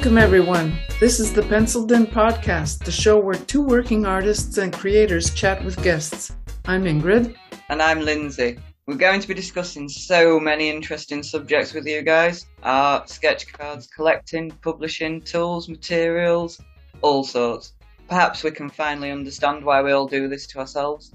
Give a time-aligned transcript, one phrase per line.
[0.00, 0.78] Welcome, everyone.
[0.98, 5.62] This is the Penciled In Podcast, the show where two working artists and creators chat
[5.62, 6.34] with guests.
[6.64, 7.36] I'm Ingrid.
[7.68, 8.58] And I'm Lindsey.
[8.86, 13.88] We're going to be discussing so many interesting subjects with you guys art, sketch cards,
[13.88, 16.58] collecting, publishing, tools, materials,
[17.02, 17.74] all sorts.
[18.08, 21.12] Perhaps we can finally understand why we all do this to ourselves.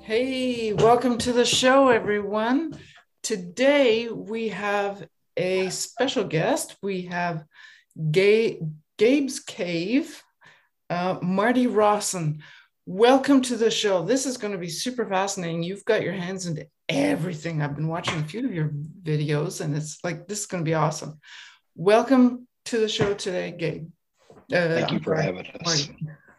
[0.00, 2.78] Hey, welcome to the show, everyone.
[3.22, 6.76] Today we have a special guest.
[6.82, 7.44] We have
[8.10, 10.22] Gabe's Cave,
[10.90, 12.42] uh, Marty Rosson.
[12.86, 14.04] Welcome to the show.
[14.04, 15.62] This is going to be super fascinating.
[15.62, 17.60] You've got your hands into everything.
[17.60, 18.70] I've been watching a few of your
[19.02, 21.18] videos, and it's like this is going to be awesome.
[21.74, 23.88] Welcome to the show today, Gabe.
[24.52, 25.88] Uh, Thank you for having us.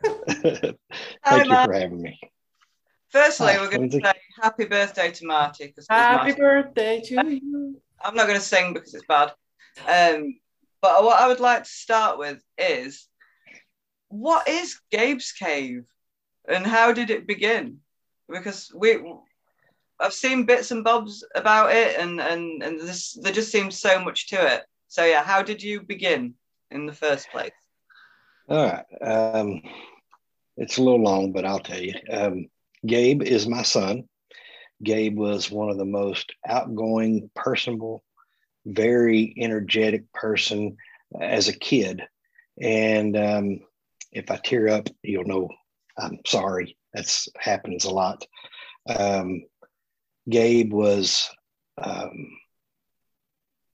[0.30, 0.78] Thank
[1.24, 2.20] Hi, you for having me.
[3.10, 5.74] Firstly, we're going to say happy birthday to Marty.
[5.90, 7.82] Happy birthday to you.
[8.04, 9.34] I'm not going to sing because it's bad.
[9.88, 10.40] Um,
[10.82, 13.08] but what I would like to start with is
[14.10, 15.84] what is Gabe's Cave?
[16.48, 17.80] and how did it begin?
[18.30, 19.00] Because we,
[20.00, 24.04] I've seen bits and bobs about it, and and and this there just seems so
[24.04, 24.64] much to it.
[24.88, 26.36] So yeah, how did you begin
[26.72, 27.52] in the first place?
[28.50, 29.62] All right, um,
[30.56, 31.94] it's a little long, but I'll tell you.
[32.10, 32.48] Um,
[32.86, 34.08] Gabe is my son.
[34.84, 38.04] Gabe was one of the most outgoing, personable,
[38.66, 40.78] very energetic person
[41.20, 42.04] as a kid.
[42.62, 43.60] And um,
[44.12, 45.50] if I tear up, you'll know
[45.98, 46.78] I'm sorry.
[46.94, 48.26] That happens a lot.
[48.88, 49.44] Um,
[50.30, 51.30] Gabe was
[51.82, 52.32] um,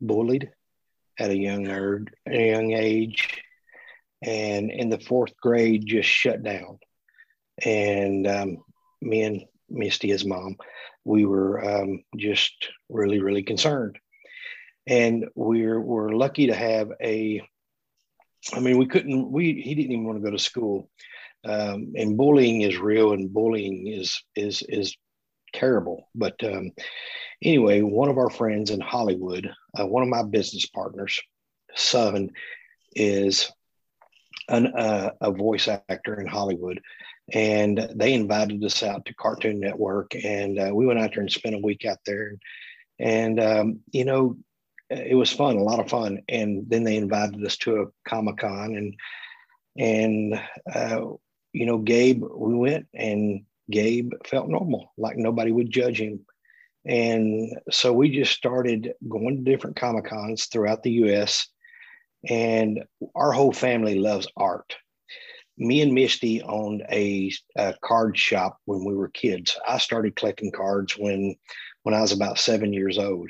[0.02, 0.52] bullied
[1.20, 3.42] at a young a young age,
[4.22, 6.80] and in the fourth grade, just shut down.
[7.64, 8.58] And um,
[9.02, 10.58] me and Misty, his mom,
[11.06, 13.98] we were um, just really, really concerned.
[14.88, 17.42] And we're we're lucky to have a.
[18.54, 19.32] I mean, we couldn't.
[19.32, 20.89] We he didn't even want to go to school
[21.45, 24.95] um, and bullying is real and bullying is is is
[25.54, 26.72] terrible but um,
[27.44, 31.22] anyway one of our friends in hollywood uh, one of my business partners
[31.76, 32.30] son
[32.95, 33.52] is
[34.50, 36.80] an, uh, a voice actor in hollywood
[37.32, 41.32] and they invited us out to cartoon network and uh, we went out there and
[41.32, 42.36] spent a week out there
[43.00, 44.38] and um, you know
[44.89, 48.76] it was fun a lot of fun and then they invited us to a comic-con
[48.76, 48.95] and
[49.78, 50.39] and
[50.73, 51.02] uh,
[51.54, 56.26] you know, Gabe, we went and Gabe felt normal, like nobody would judge him.
[56.86, 61.48] And so we just started going to different Comic Cons throughout the US.
[62.28, 62.83] And
[63.16, 64.76] our whole family loves art.
[65.58, 69.58] Me and Misty owned a, a card shop when we were kids.
[69.67, 71.36] I started collecting cards when
[71.83, 73.30] when I was about seven years old.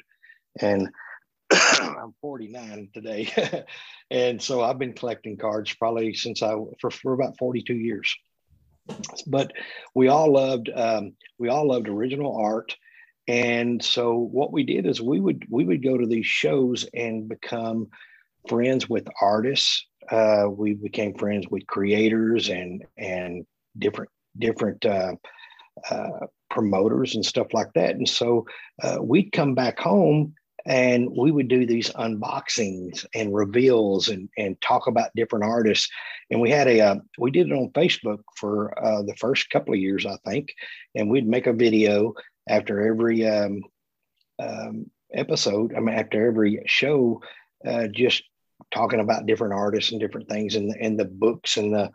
[0.61, 0.89] And
[1.51, 3.65] I'm 49 today.
[4.11, 8.15] and so I've been collecting cards probably since I, for, for about 42 years.
[9.27, 9.53] But
[9.95, 12.75] we all loved, um, we all loved original art.
[13.27, 17.29] And so what we did is we would, we would go to these shows and
[17.29, 17.87] become
[18.49, 19.87] friends with artists.
[20.11, 23.45] Uh, we became friends with creators and, and
[23.77, 25.13] different, different, uh,
[25.89, 27.95] uh, promoters and stuff like that.
[27.95, 28.45] And so
[28.81, 34.59] uh, we'd come back home and we would do these unboxings and reveals and, and
[34.61, 35.89] talk about different artists
[36.29, 39.73] and we had a uh, we did it on facebook for uh, the first couple
[39.73, 40.53] of years i think
[40.95, 42.13] and we'd make a video
[42.49, 43.61] after every um,
[44.39, 47.21] um, episode i mean after every show
[47.67, 48.23] uh, just
[48.71, 51.89] talking about different artists and different things and the, and the books and the,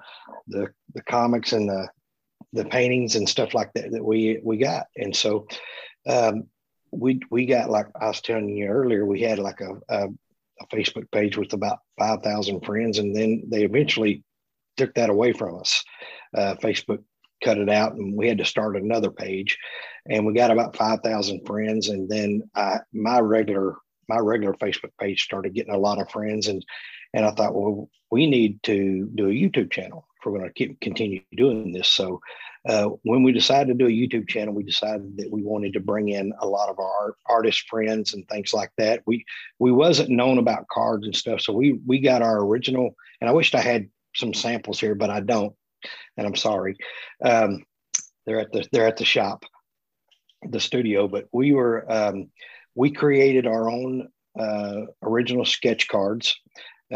[0.48, 1.88] the the comics and the
[2.52, 5.46] the paintings and stuff like that that we we got and so
[6.08, 6.44] um,
[6.90, 10.08] we we got like I was telling you earlier, we had like a, a,
[10.60, 14.24] a Facebook page with about five thousand friends, and then they eventually
[14.76, 15.84] took that away from us.
[16.34, 17.02] Uh, Facebook
[17.44, 19.58] cut it out, and we had to start another page,
[20.08, 23.76] and we got about five thousand friends, and then I, my regular
[24.08, 26.64] my regular Facebook page started getting a lot of friends, and
[27.14, 30.52] and I thought, well, we need to do a YouTube channel if we're going to
[30.52, 31.88] keep continue doing this.
[31.88, 32.20] So
[32.68, 35.80] uh, when we decided to do a YouTube channel, we decided that we wanted to
[35.80, 39.02] bring in a lot of our art, artist friends and things like that.
[39.06, 39.24] We
[39.58, 42.94] we wasn't known about cards and stuff, so we we got our original.
[43.20, 45.54] And I wished I had some samples here, but I don't,
[46.16, 46.76] and I'm sorry.
[47.24, 47.64] Um,
[48.26, 49.44] they're at the they're at the shop,
[50.42, 51.08] the studio.
[51.08, 52.30] But we were um,
[52.78, 54.08] we created our own
[54.38, 56.36] uh, original sketch cards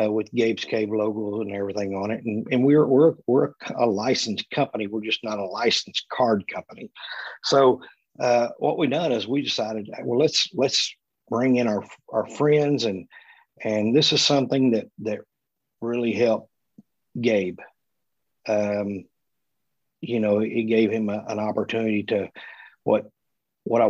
[0.01, 2.25] uh, with Gabe's Cave logo and everything on it.
[2.25, 4.87] And, and we're, we're, we're a licensed company.
[4.87, 6.93] We're just not a licensed card company.
[7.43, 7.83] So
[8.21, 10.95] uh, what we done is we decided, well, let's, let's
[11.33, 13.09] bring in our our friends and
[13.65, 15.21] and this is something that that
[15.81, 16.51] really helped
[17.19, 17.59] Gabe.
[18.47, 19.05] Um,
[20.01, 22.29] you know, it gave him a, an opportunity to
[22.85, 23.09] what
[23.65, 23.89] what I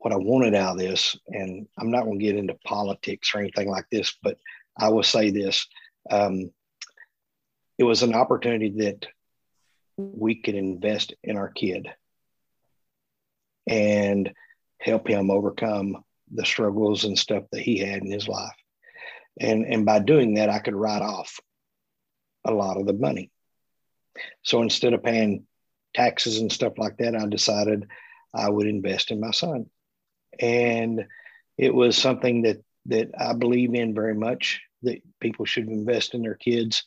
[0.00, 3.40] what I wanted out of this, and I'm not going to get into politics or
[3.40, 4.38] anything like this, but
[4.76, 5.66] I will say this:
[6.10, 6.50] um,
[7.78, 9.06] it was an opportunity that
[9.96, 11.88] we could invest in our kid
[13.66, 14.32] and
[14.80, 16.02] help him overcome
[16.32, 18.56] the struggles and stuff that he had in his life.
[19.38, 21.40] And, and by doing that, I could write off
[22.44, 23.30] a lot of the money.
[24.42, 25.46] So instead of paying
[25.94, 27.86] taxes and stuff like that, I decided
[28.34, 29.66] I would invest in my son.
[30.40, 31.06] And
[31.58, 36.22] it was something that that I believe in very much that people should invest in
[36.22, 36.84] their kids.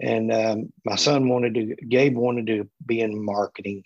[0.00, 3.84] And um, my son wanted to, Gabe wanted to be in marketing.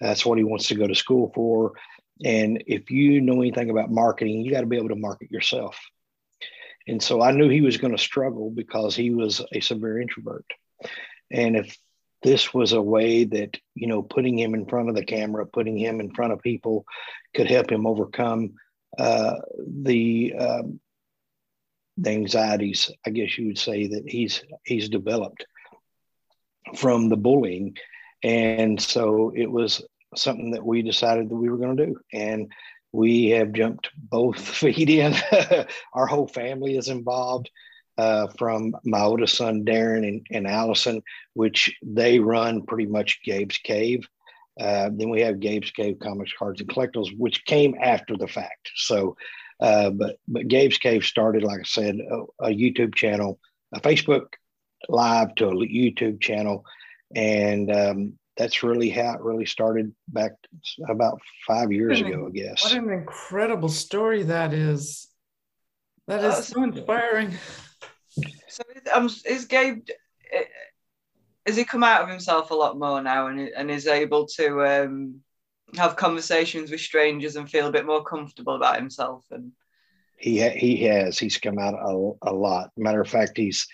[0.00, 1.72] That's what he wants to go to school for.
[2.24, 5.78] And if you know anything about marketing, you got to be able to market yourself.
[6.88, 10.46] And so I knew he was going to struggle because he was a severe introvert.
[11.30, 11.76] And if
[12.22, 15.76] this was a way that, you know, putting him in front of the camera, putting
[15.76, 16.84] him in front of people
[17.34, 18.54] could help him overcome
[18.98, 20.80] uh, the, um,
[21.98, 25.46] the anxieties, I guess you would say that he's he's developed
[26.74, 27.76] from the bullying.
[28.22, 29.82] And so it was
[30.14, 32.00] something that we decided that we were going to do.
[32.12, 32.52] And
[32.92, 35.14] we have jumped both feet in.
[35.92, 37.50] Our whole family is involved.
[37.98, 41.02] Uh, from my oldest son Darren and, and Allison,
[41.32, 44.06] which they run pretty much Gabe's Cave.
[44.60, 48.70] Uh, then we have Gabe's Cave Comics, Cards, and Collectibles, which came after the fact.
[48.74, 49.16] So,
[49.60, 53.38] uh, but but Gabe's Cave started, like I said, a, a, YouTube channel,
[53.74, 54.26] a Facebook
[54.88, 56.64] Live to a YouTube channel,
[57.14, 60.32] and um, that's really how it really started back
[60.88, 62.62] about five years ago, I guess.
[62.62, 65.08] What an incredible story that is.
[66.08, 67.32] That is uh, so inspiring.
[68.48, 68.62] So
[68.94, 69.86] um, is Gabe,
[70.32, 70.44] eh,
[71.46, 74.64] has he come out of himself a lot more now and, and is able to
[74.64, 75.20] um,
[75.76, 79.24] have conversations with strangers and feel a bit more comfortable about himself?
[79.30, 79.52] And
[80.16, 81.18] He, he has.
[81.18, 82.70] He's come out a, a lot.
[82.76, 83.66] Matter of fact, he's,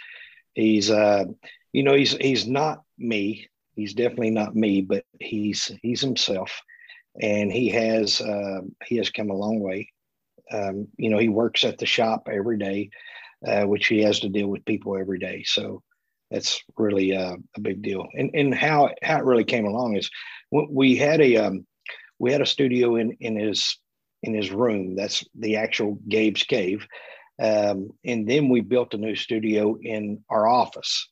[0.54, 1.24] he's, uh,
[1.72, 6.62] you know, he's, he's not me he's definitely not me, but he's he's himself,
[7.20, 9.90] and he has uh, he has come a long way.
[10.50, 12.90] Um, you know, he works at the shop every day,
[13.46, 15.42] uh, which he has to deal with people every day.
[15.44, 15.82] So
[16.30, 18.06] that's really uh, a big deal.
[18.14, 20.10] And and how how it really came along is
[20.50, 21.66] we had a um,
[22.18, 23.78] we had a studio in in his
[24.22, 24.94] in his room.
[24.94, 26.86] That's the actual Gabe's cave.
[27.42, 31.08] Um, and then we built a new studio in our office.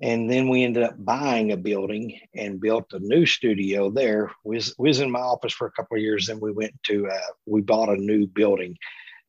[0.00, 4.30] And then we ended up buying a building and built a new studio there.
[4.44, 6.26] Was was in my office for a couple of years.
[6.26, 8.76] Then we went to uh, we bought a new building,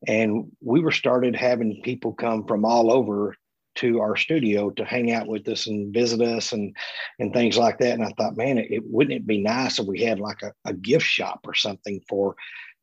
[0.06, 3.36] and we were started having people come from all over
[3.76, 6.74] to our studio to hang out with us and visit us and
[7.18, 7.94] and things like that.
[7.94, 10.52] And I thought, man, it, it wouldn't it be nice if we had like a,
[10.64, 12.34] a gift shop or something for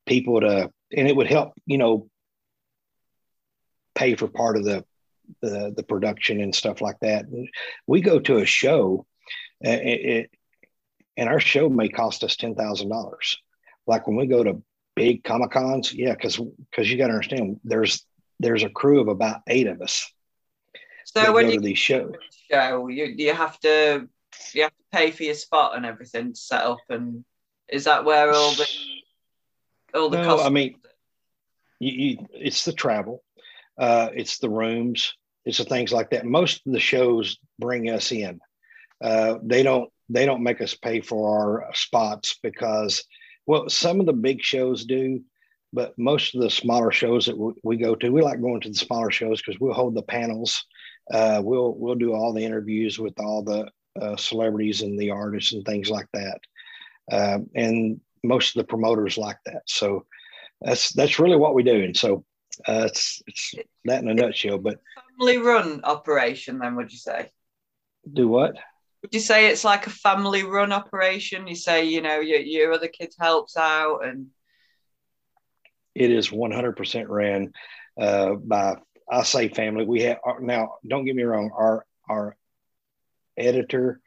[0.05, 2.09] people to, and it would help, you know,
[3.95, 4.85] pay for part of the
[5.41, 7.25] the the production and stuff like that.
[7.85, 9.05] We go to a show,
[9.59, 10.31] it,
[11.17, 13.37] and our show may cost us ten thousand dollars.
[13.85, 14.61] Like when we go to
[14.97, 18.05] big comic cons, yeah, because because you got to understand, there's
[18.39, 20.11] there's a crew of about eight of us.
[21.05, 22.13] So when you these shows,
[22.51, 24.07] show you you have to
[24.53, 27.23] you have to pay for your spot and everything to set up, and
[27.69, 28.67] is that where all the
[29.93, 30.45] all the no, costs?
[30.45, 30.75] I mean,
[31.79, 33.23] you, you, it's the travel
[33.77, 35.13] uh, it's the rooms,
[35.45, 36.25] it's the things like that.
[36.25, 38.39] Most of the shows bring us in.
[39.01, 43.03] Uh, they don't they don't make us pay for our spots because
[43.47, 45.21] well some of the big shows do
[45.73, 48.69] but most of the smaller shows that we we go to we like going to
[48.69, 50.63] the smaller shows because we'll hold the panels
[51.11, 53.69] uh, we'll we'll do all the interviews with all the
[54.01, 56.39] uh, celebrities and the artists and things like that
[57.11, 60.05] uh, and most of the promoters like that so
[60.61, 62.23] that's that's really what we do and so
[62.67, 63.53] uh, it's it's
[63.85, 64.57] that in a nutshell.
[64.57, 64.79] But
[65.17, 67.31] family run operation, then would you say?
[68.11, 68.55] Do what?
[69.07, 71.47] Would you say it's like a family run operation?
[71.47, 74.27] You say you know your your other kids helps out and.
[75.95, 77.53] It is 100% ran
[77.99, 78.75] uh, by
[79.09, 79.85] I say family.
[79.85, 80.75] We have now.
[80.85, 81.51] Don't get me wrong.
[81.57, 82.35] Our our
[83.37, 84.01] editor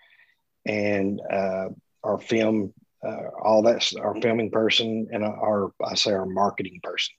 [0.66, 1.71] and uh,
[2.04, 7.14] our film, uh, all that's our filming person and our I say our marketing person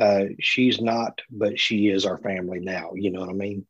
[0.00, 2.90] uh, she's not, but she is our family now.
[2.94, 3.66] You know what I mean?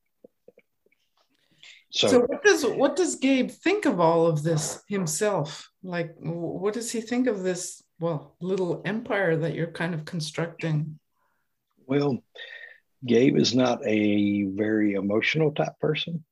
[1.94, 5.70] So, so what does what does Gabe think of all of this himself?
[5.84, 10.98] Like, what does he think of this well little empire that you're kind of constructing?
[11.86, 12.18] Well,
[13.06, 16.24] Gabe is not a very emotional type person.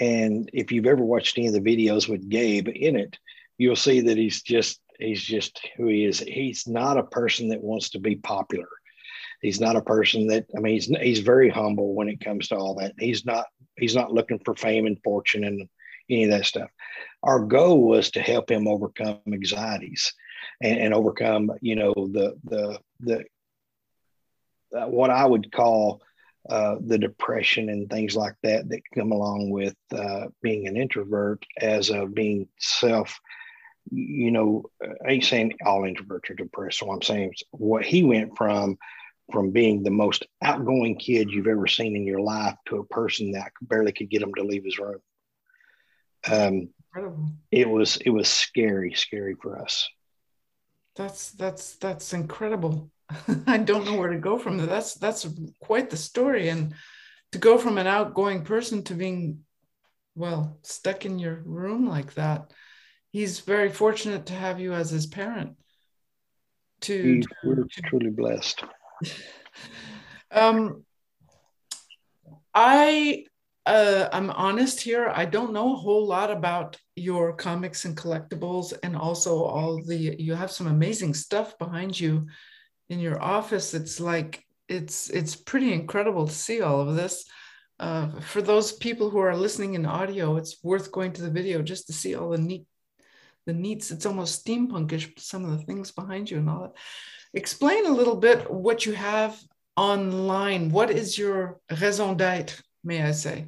[0.00, 3.16] And if you've ever watched any of the videos with Gabe in it,
[3.56, 6.18] you'll see that he's just he's just who he is.
[6.18, 8.68] He's not a person that wants to be popular.
[9.42, 12.56] He's not a person that I mean he's he's very humble when it comes to
[12.56, 12.94] all that.
[12.98, 13.46] He's not
[13.78, 15.68] he's not looking for fame and fortune and
[16.10, 16.70] any of that stuff.
[17.22, 20.12] Our goal was to help him overcome anxieties
[20.62, 23.24] and, and overcome, you know, the the the
[24.76, 26.02] uh, what I would call
[26.48, 31.44] uh, the depression and things like that that come along with uh, being an introvert
[31.60, 33.18] as of being self
[33.90, 34.64] you know
[35.06, 38.76] i ain't saying all introverts are depressed so i'm saying what he went from
[39.32, 43.32] from being the most outgoing kid you've ever seen in your life to a person
[43.32, 45.00] that barely could get him to leave his room
[46.30, 46.68] um,
[47.50, 49.88] it was it was scary scary for us
[50.96, 52.90] that's that's that's incredible
[53.46, 54.66] I don't know where to go from there.
[54.66, 55.26] That's that's
[55.60, 56.74] quite the story, and
[57.32, 59.40] to go from an outgoing person to being,
[60.14, 62.52] well, stuck in your room like that.
[63.10, 65.56] He's very fortunate to have you as his parent.
[66.82, 68.62] To, to we're to, truly blessed.
[70.30, 70.84] Um,
[72.54, 73.24] I
[73.66, 75.12] uh, I'm honest here.
[75.14, 80.16] I don't know a whole lot about your comics and collectibles, and also all the.
[80.18, 82.26] You have some amazing stuff behind you
[82.88, 87.24] in your office it's like it's it's pretty incredible to see all of this
[87.80, 91.62] uh, for those people who are listening in audio it's worth going to the video
[91.62, 92.66] just to see all the neat
[93.48, 96.74] the neats it's almost steampunkish some of the things behind you and all that.
[97.32, 99.40] Explain a little bit what you have
[99.74, 100.68] online.
[100.70, 103.46] What is your raison d'etre may i say?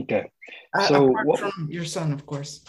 [0.00, 0.30] Okay.
[0.74, 2.64] Uh, so apart what, from your son of course.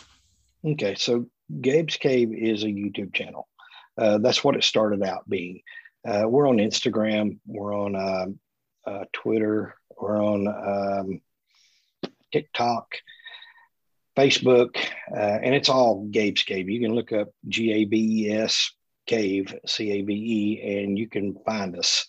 [0.65, 1.27] Okay so
[1.61, 3.47] gabe's cave is a youtube channel.
[3.97, 5.61] Uh, that's what it started out being.
[6.05, 8.39] Uh, we're on Instagram, we're on um,
[8.85, 11.21] uh, Twitter, we're on um,
[12.33, 12.87] TikTok,
[14.15, 14.77] Facebook,
[15.11, 16.69] uh, and it's all Gabe's Cave.
[16.69, 18.71] You can look up G A B E S
[19.07, 22.07] Cave, C A B E, and you can find us.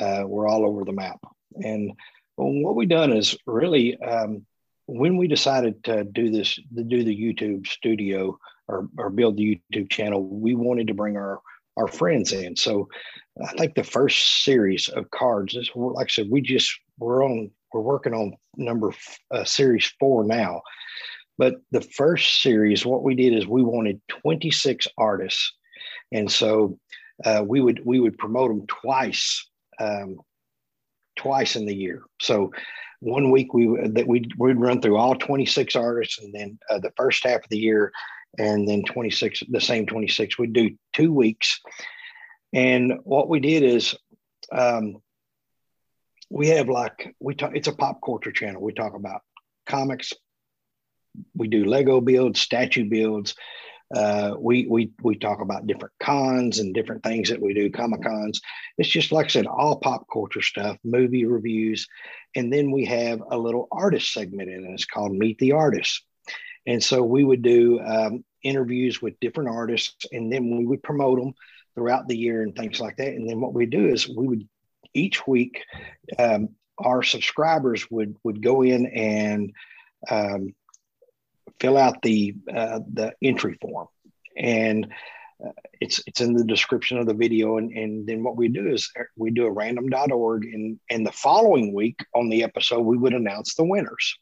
[0.00, 1.20] Uh, we're all over the map.
[1.56, 1.92] And
[2.36, 4.46] what we've done is really, um,
[4.86, 9.60] when we decided to do this, to do the YouTube studio, or, or build the
[9.72, 11.40] YouTube channel, we wanted to bring our
[11.76, 12.54] our friends in.
[12.56, 12.88] So
[13.42, 17.50] I think the first series of cards is like I said, we just we're on
[17.72, 18.92] we're working on number
[19.30, 20.62] uh, series four now.
[21.42, 25.52] But the first series, what we did is we wanted 26 artists,
[26.12, 26.78] and so
[27.24, 29.44] uh, we would we would promote them twice
[29.80, 30.20] um,
[31.16, 32.04] twice in the year.
[32.20, 32.52] So
[33.00, 36.92] one week we that we'd, we'd run through all 26 artists, and then uh, the
[36.96, 37.90] first half of the year
[38.38, 41.58] and then 26 the same 26 We'd do two weeks.
[42.52, 43.96] And what we did is
[44.52, 44.98] um,
[46.30, 48.62] we have like we talk it's a pop culture channel.
[48.62, 49.22] We talk about
[49.66, 50.12] comics
[51.34, 53.34] we do lego builds statue builds.
[53.94, 58.02] Uh, we we we talk about different cons and different things that we do comic
[58.02, 58.40] cons.
[58.78, 61.86] It's just like i said all pop culture stuff movie reviews.
[62.34, 64.70] And then we have a little artist segment in it.
[64.70, 66.02] It's called meet the artist
[66.66, 71.18] and so we would do um, interviews with different artists, and then we would promote
[71.18, 71.34] them
[71.74, 73.08] throughout the year and things like that.
[73.08, 74.48] And then what we do is we would
[74.94, 75.64] each week,
[76.18, 79.52] um, our subscribers would would go in and
[80.10, 80.54] um,
[81.60, 83.88] fill out the uh, the entry form,
[84.36, 84.92] and
[85.44, 87.58] uh, it's it's in the description of the video.
[87.58, 91.74] And, and then what we do is we do a random.org, and and the following
[91.74, 94.16] week on the episode we would announce the winners.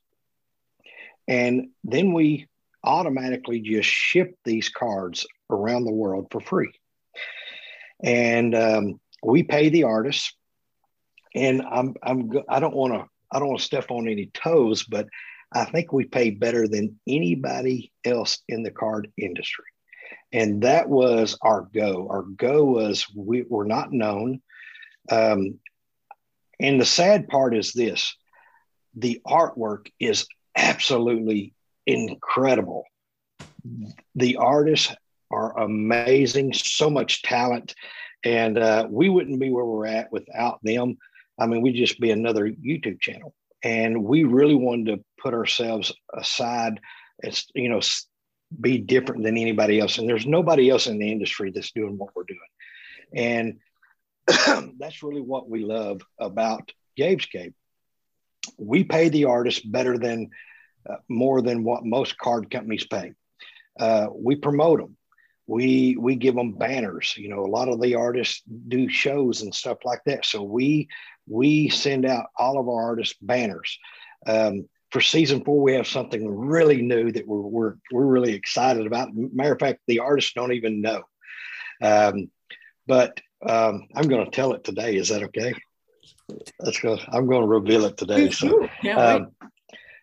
[1.29, 2.49] And then we
[2.83, 6.73] automatically just ship these cards around the world for free.
[8.03, 10.35] And um, we pay the artists.
[11.35, 14.83] And I'm, I'm, I don't want to, I don't want to step on any toes,
[14.83, 15.07] but
[15.53, 19.65] I think we pay better than anybody else in the card industry.
[20.33, 22.09] And that was our go.
[22.09, 24.41] Our go was we were not known.
[25.11, 25.59] Um,
[26.61, 28.15] and the sad part is this
[28.95, 30.27] the artwork is
[30.57, 31.55] absolutely
[31.87, 32.85] incredible.
[34.15, 34.95] The artists
[35.31, 37.75] are amazing, so much talent,
[38.25, 40.99] and uh, we wouldn't be where we're at without them.
[41.39, 45.93] I mean, we'd just be another YouTube channel, and we really wanted to put ourselves
[46.13, 46.81] aside
[47.23, 47.81] as you know,
[48.61, 49.99] be different than anybody else.
[49.99, 53.59] And there's nobody else in the industry that's doing what we're doing,
[54.27, 57.53] and that's really what we love about Gabe's Cave
[58.59, 60.31] we pay the artists better than
[60.89, 63.13] uh, more than what most card companies pay.
[63.79, 64.97] Uh, we promote them.
[65.47, 69.55] we we give them banners you know a lot of the artists do shows and
[69.55, 70.89] stuff like that so we
[71.31, 73.79] we send out all of our artists banners.
[74.27, 78.87] Um, for season four we have something really new that we're we're, we're really excited
[78.87, 79.15] about.
[79.15, 81.03] Matter of fact the artists don't even know.
[81.83, 82.31] Um,
[82.87, 84.97] but um, i'm going to tell it today.
[84.97, 85.55] Is that okay?
[86.59, 86.99] Let's go.
[87.09, 89.29] I'm going to reveal it today so um,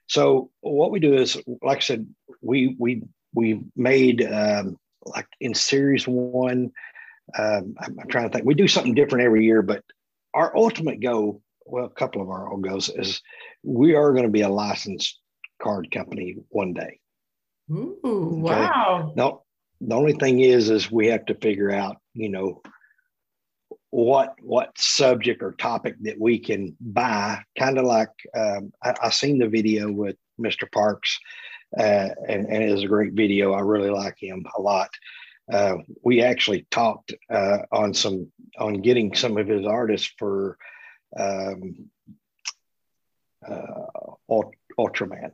[0.08, 2.08] so what we do is like i said
[2.42, 3.04] we we
[3.34, 6.72] we made um, like in series one.
[7.38, 8.46] Um, I'm, I'm, trying to think.
[8.46, 9.84] We do something different every year, but
[10.38, 13.22] our ultimate goal, well, a couple of our goals is
[13.64, 15.20] we are going to be a licensed
[15.62, 17.00] card company one day.
[17.72, 18.62] Ooh, okay?
[18.62, 19.14] wow.
[19.16, 19.44] No,
[19.82, 22.62] the only thing is, is we have to figure out, you know,
[23.90, 27.42] what what subject or topic that we can buy.
[27.58, 30.72] Kind of like um, I, I seen the video with Mr.
[30.72, 31.20] Parks
[31.78, 33.54] uh, and, and it is a great video.
[33.54, 34.90] I really like him a lot.
[35.52, 40.58] Uh, we actually talked uh, on some on getting some of his artists for
[41.18, 41.90] um,
[43.48, 43.86] uh,
[44.78, 45.32] Ultraman.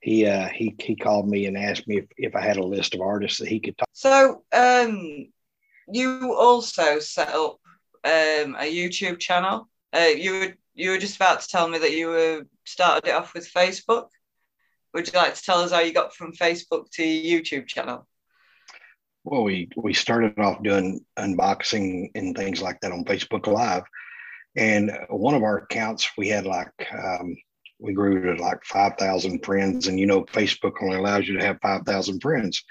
[0.00, 2.94] He uh, he he called me and asked me if, if I had a list
[2.94, 3.88] of artists that he could talk.
[3.92, 5.28] So um,
[5.92, 7.58] you also set up
[8.04, 9.68] um, a YouTube channel.
[9.92, 13.14] Uh, you were you were just about to tell me that you were started it
[13.14, 14.08] off with Facebook.
[14.94, 18.06] Would you like to tell us how you got from Facebook to YouTube channel?
[19.30, 23.82] Well, we we started off doing unboxing and things like that on Facebook Live,
[24.56, 27.36] and one of our accounts we had like um,
[27.78, 31.44] we grew to like five thousand friends, and you know Facebook only allows you to
[31.44, 32.64] have five thousand friends,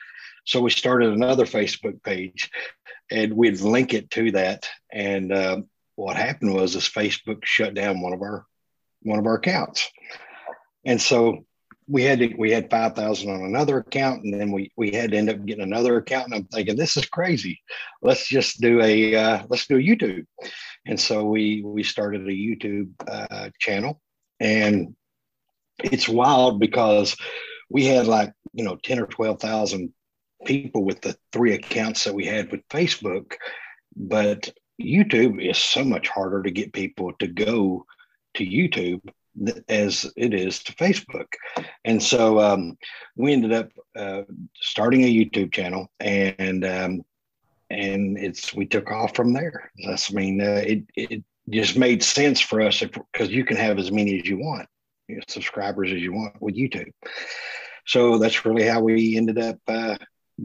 [0.45, 2.49] so we started another Facebook page,
[3.11, 4.67] and we'd link it to that.
[4.91, 5.61] And uh,
[5.95, 8.47] what happened was is Facebook shut down one of our
[9.03, 9.91] one of our accounts,
[10.83, 11.45] and so
[11.87, 15.17] we had to, we had 5,000 on another account and then we, we had to
[15.17, 16.25] end up getting another account.
[16.25, 17.61] And I'm thinking, this is crazy.
[18.01, 20.25] Let's just do a, uh, let's do a YouTube.
[20.85, 24.01] And so we, we started a YouTube uh, channel
[24.39, 24.95] and
[25.83, 27.15] it's wild because
[27.69, 29.93] we had like, you know, 10 or 12,000
[30.45, 33.33] people with the three accounts that we had with Facebook,
[33.95, 34.49] but
[34.81, 37.85] YouTube is so much harder to get people to go
[38.35, 39.01] to YouTube
[39.69, 41.27] as it is to Facebook.
[41.85, 42.77] And so um,
[43.15, 44.23] we ended up uh,
[44.55, 47.01] starting a YouTube channel, and um,
[47.69, 49.71] and it's we took off from there.
[49.85, 53.79] That's I mean, uh, it it just made sense for us because you can have
[53.79, 54.67] as many as you want,
[55.07, 56.91] you know, subscribers as you want with YouTube.
[57.85, 59.95] So that's really how we ended up uh,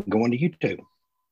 [0.09, 0.81] going to YouTube.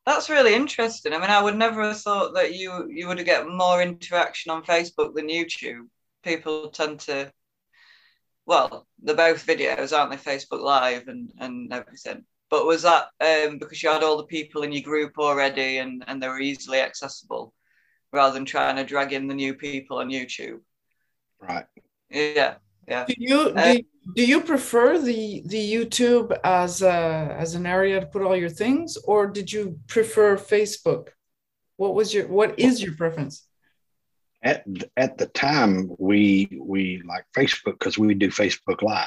[0.07, 1.12] That's really interesting.
[1.12, 4.64] I mean, I would never have thought that you you would get more interaction on
[4.64, 5.87] Facebook than YouTube.
[6.25, 7.33] People tend to
[8.50, 10.32] well, they're both videos, aren't they?
[10.32, 12.24] Facebook Live and and everything.
[12.50, 16.02] But was that um, because you had all the people in your group already and
[16.08, 17.54] and they were easily accessible,
[18.12, 20.58] rather than trying to drag in the new people on YouTube?
[21.40, 21.66] Right.
[22.10, 22.54] Yeah.
[22.88, 23.04] Yeah.
[23.06, 23.82] Do you uh, do,
[24.16, 28.54] do you prefer the the YouTube as a as an area to put all your
[28.62, 31.10] things, or did you prefer Facebook?
[31.76, 33.46] What was your what is your preference?
[34.42, 34.64] At
[34.96, 39.07] at the time we we like Facebook because we do Facebook Live,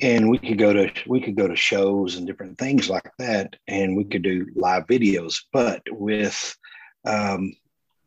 [0.00, 3.56] and we could go to we could go to shows and different things like that,
[3.68, 5.36] and we could do live videos.
[5.52, 6.56] But with
[7.04, 7.54] um,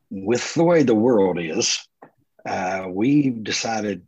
[0.09, 1.87] with the way the world is,
[2.45, 4.03] uh, we decided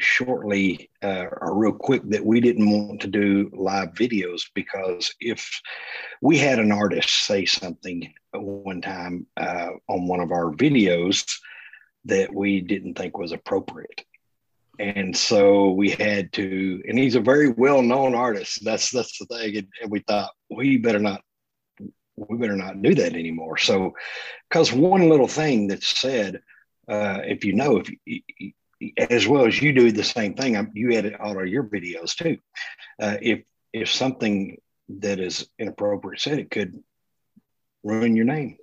[0.00, 5.60] shortly uh, or real quick that we didn't want to do live videos because if
[6.20, 11.24] we had an artist say something one time uh, on one of our videos
[12.04, 14.04] that we didn't think was appropriate.
[14.78, 18.64] And so we had to and he's a very well-known artist.
[18.64, 19.56] That's that's the thing.
[19.82, 21.22] And, we thought we better not
[22.16, 23.56] we better not do that anymore.
[23.56, 23.94] So
[24.48, 26.40] because one little thing that's said
[26.88, 28.52] uh, if you know if you,
[29.10, 30.70] as well as you do the same thing.
[30.74, 32.38] You edit all of your videos too.
[33.00, 36.82] Uh, if if something that is inappropriate said, it could
[37.82, 38.56] ruin your name.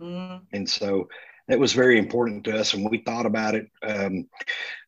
[0.00, 0.42] Mm.
[0.52, 1.08] And so
[1.48, 4.28] that was very important to us, and we thought about it um,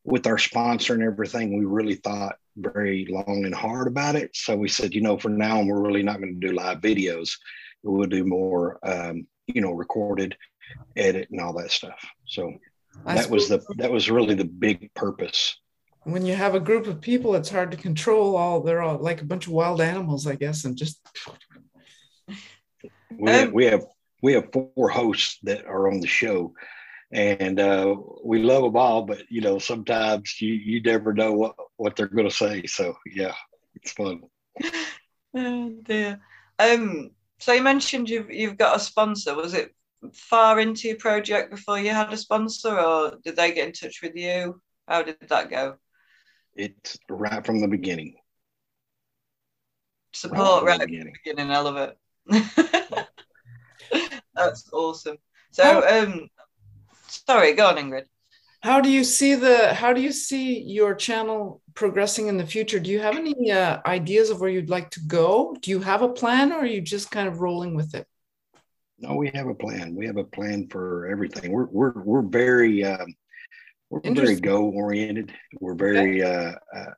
[0.05, 1.59] with our sponsor and everything.
[1.59, 4.31] We really thought very long and hard about it.
[4.35, 7.31] So we said, you know, for now, we're really not going to do live videos.
[7.83, 10.37] We'll do more, um, you know, recorded,
[10.97, 12.05] edit, and all that stuff.
[12.27, 12.53] So
[13.07, 15.57] I that was the that was really the big purpose.
[16.05, 19.21] When you have a group of people it's hard to control all they're all like
[19.21, 20.99] a bunch of wild animals i guess and just
[23.19, 23.85] we have, we have
[24.23, 26.55] we have four hosts that are on the show
[27.13, 31.55] and uh, we love them all but you know sometimes you you never know what
[31.77, 33.35] what they're going to say so yeah
[33.75, 34.23] it's fun.
[35.33, 36.21] Oh dear.
[36.59, 39.33] Um so you mentioned you've you've got a sponsor.
[39.37, 39.73] Was it
[40.13, 44.01] far into your project before you had a sponsor, or did they get in touch
[44.03, 44.61] with you?
[44.89, 45.77] How did that go?
[46.55, 48.17] It's right from the beginning.
[50.13, 51.15] Support right, right the beginning.
[51.25, 51.51] beginning.
[51.53, 53.07] I love it.
[54.35, 55.17] That's awesome.
[55.53, 56.29] So, um,
[57.07, 58.05] sorry, go on, Ingrid.
[58.63, 59.73] How do you see the?
[59.73, 62.79] How do you see your channel progressing in the future?
[62.79, 65.57] Do you have any uh, ideas of where you'd like to go?
[65.63, 68.07] Do you have a plan, or are you just kind of rolling with it?
[69.01, 69.95] No, we have a plan.
[69.95, 71.51] We have a plan for everything.
[71.51, 73.15] We're we're we're very um,
[73.89, 75.33] we're very go oriented.
[75.59, 76.55] We're very okay.
[76.75, 76.93] uh, uh,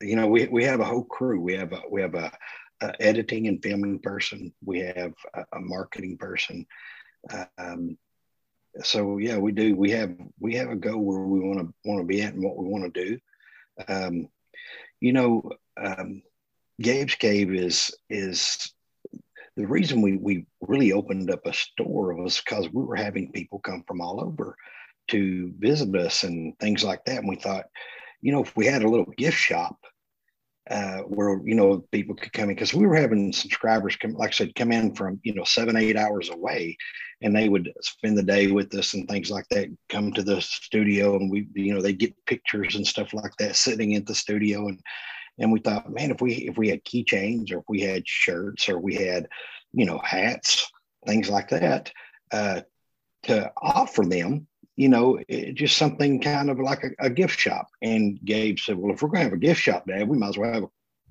[0.00, 1.40] you know we we have a whole crew.
[1.40, 2.32] We have a we have a,
[2.80, 4.54] a editing and filming person.
[4.64, 6.66] We have a, a marketing person.
[7.58, 7.98] Um,
[8.82, 9.76] so yeah, we do.
[9.76, 12.42] We have we have a goal where we want to want to be at and
[12.42, 13.18] what we want to do.
[13.88, 14.28] Um,
[15.00, 16.22] you know, um,
[16.80, 18.72] Gabe's Cave is is
[19.56, 23.58] the reason we we really opened up a store was because we were having people
[23.58, 24.56] come from all over
[25.08, 27.18] to visit us and things like that.
[27.18, 27.66] And we thought,
[28.20, 29.76] you know, if we had a little gift shop
[30.70, 34.30] uh, where you know people could come in because we were having subscribers come, like
[34.30, 36.76] I said, come in from you know seven eight hours away,
[37.20, 39.68] and they would spend the day with us and things like that.
[39.88, 43.56] Come to the studio and we you know they get pictures and stuff like that
[43.56, 44.80] sitting at the studio and
[45.42, 48.68] and we thought, man, if we if we had keychains or if we had shirts
[48.68, 49.28] or we had
[49.72, 50.70] you know hats,
[51.06, 51.92] things like that,
[52.32, 52.62] uh,
[53.24, 57.68] to offer them you know, it, just something kind of like a, a, gift shop.
[57.82, 60.30] And Gabe said, well, if we're going to have a gift shop, Dad, we might
[60.30, 60.68] as well have a,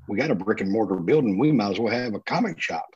[0.08, 1.38] we got a brick and mortar building.
[1.38, 2.88] We might as well have a comic shop.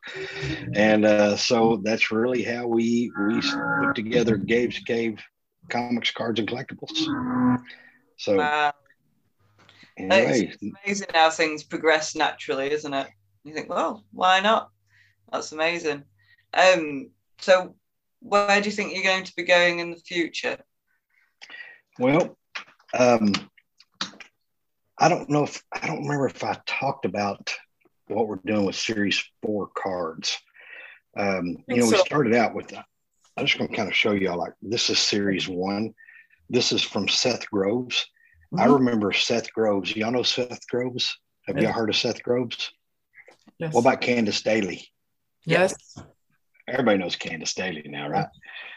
[0.73, 5.21] And uh, so that's really how we, we put together Gabe's Cave
[5.69, 7.59] Comics, Cards, and Collectibles.
[8.17, 8.71] So.
[9.97, 10.51] Anyway.
[10.53, 13.07] It's amazing how things progress naturally, isn't it?
[13.43, 14.69] You think, well, why not?
[15.31, 16.03] That's amazing.
[16.53, 17.75] Um, so
[18.19, 20.57] where do you think you're going to be going in the future?
[21.99, 22.37] Well,
[22.97, 23.33] um,
[24.97, 27.53] I don't know if I don't remember if I talked about
[28.07, 30.37] what we're doing with Series Four cards.
[31.17, 31.91] Um, you know, so.
[31.91, 32.73] we started out with.
[33.37, 35.93] I'm just going to kind of show y'all like this is Series One.
[36.49, 38.05] This is from Seth Groves.
[38.53, 38.59] Mm-hmm.
[38.59, 39.95] I remember Seth Groves.
[39.95, 41.17] Y'all know Seth Groves?
[41.47, 42.71] Have y'all heard of Seth Groves?
[43.59, 43.73] Yes.
[43.73, 44.87] What about Candace Daly?
[45.45, 45.75] Yes
[46.67, 48.27] everybody knows Candace Daly now, right?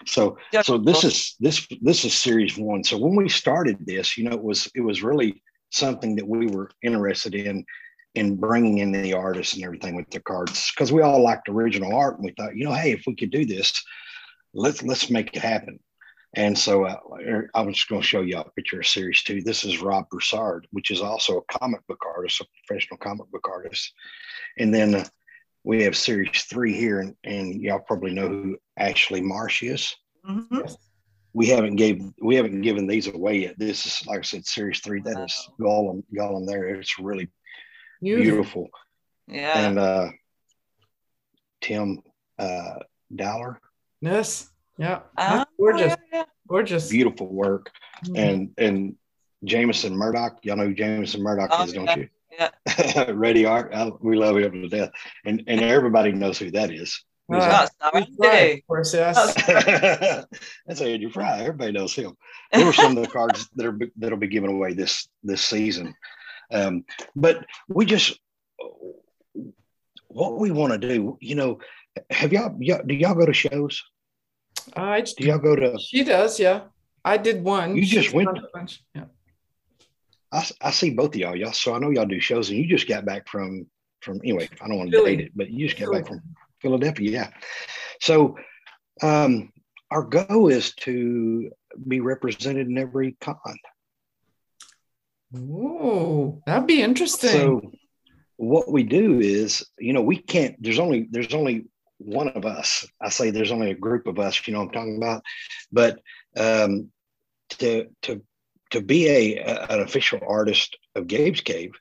[0.07, 2.85] So, so this is this this is series one.
[2.85, 6.47] So when we started this, you know, it was it was really something that we
[6.47, 7.65] were interested in
[8.15, 11.95] in bringing in the artists and everything with the cards because we all liked original
[11.95, 13.83] art and we thought, you know, hey, if we could do this,
[14.55, 15.79] let's let's make it happen.
[16.35, 16.97] And so uh,
[17.55, 19.43] I'm just going to show you a picture of series two.
[19.43, 23.49] This is Rob Broussard, which is also a comic book artist, a professional comic book
[23.49, 23.93] artist.
[24.59, 25.05] And then uh,
[25.65, 29.97] we have series three here, and, and y'all probably know who Ashley Marsh is.
[30.29, 30.61] Mm-hmm.
[31.33, 33.59] We haven't gave we haven't given these away yet.
[33.59, 35.01] This is like I said, series three.
[35.01, 35.25] That wow.
[35.25, 36.69] is Gollum, Gollum there.
[36.69, 37.29] It's really
[38.01, 38.25] beautiful.
[38.25, 38.71] beautiful.
[39.29, 39.67] Yeah.
[39.67, 40.09] And uh,
[41.61, 42.03] Tim
[42.39, 42.81] uh,
[43.15, 43.61] Dowler.
[44.01, 44.49] Yes.
[44.79, 45.01] Yeah.
[45.17, 45.89] Uh, gorgeous.
[45.89, 46.25] Yeah, yeah.
[46.49, 46.89] Gorgeous.
[46.89, 47.71] Beautiful work.
[48.05, 48.17] Mm-hmm.
[48.17, 48.97] And and
[49.45, 50.39] Jameson Murdoch.
[50.43, 52.09] Y'all know who Jameson Murdoch oh, is, don't you?
[52.39, 53.11] Yeah.
[53.13, 53.73] Ready Art.
[53.75, 54.91] I, we love him to death.
[55.25, 57.05] And and everybody knows who that is.
[57.31, 57.75] Oh, that's
[58.19, 58.59] right.
[58.59, 59.35] Of course, yes.
[60.67, 61.41] that's Andrew Fry.
[61.41, 62.17] Everybody knows him.
[62.53, 65.95] There are some of the cards that are that'll be given away this this season.
[66.51, 68.19] Um, but we just
[70.09, 71.59] what we want to do, you know,
[72.11, 73.83] have y'all, y'all do y'all go to shows?
[74.77, 76.63] I do y'all go to she does, yeah.
[77.05, 77.77] I did one.
[77.77, 78.29] You just went
[78.95, 79.05] yeah.
[80.33, 81.37] I, I see both of y'all.
[81.37, 83.67] Y'all, so I know y'all do shows, and you just got back from
[84.03, 84.49] from anyway.
[84.61, 86.21] I don't want to date it, but you just got back from
[86.61, 87.31] Philadelphia, yeah.
[88.01, 88.37] So,
[89.03, 89.53] um,
[89.91, 91.51] our goal is to
[91.87, 93.37] be represented in every con.
[95.37, 97.31] Oh, that'd be interesting.
[97.31, 97.73] So,
[98.37, 100.63] what we do is, you know, we can't.
[100.63, 101.67] There's only there's only
[101.99, 102.87] one of us.
[103.01, 104.47] I say there's only a group of us.
[104.47, 105.23] You know, I'm talking about,
[105.71, 106.01] but
[106.37, 106.91] um,
[107.59, 108.23] to to
[108.71, 111.73] to be a, an official artist of Gabe's Cave,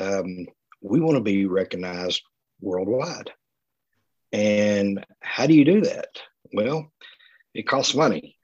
[0.00, 0.46] um,
[0.80, 2.22] we want to be recognized
[2.60, 3.30] worldwide.
[4.32, 6.08] And how do you do that?
[6.52, 6.90] Well,
[7.54, 8.38] it costs money.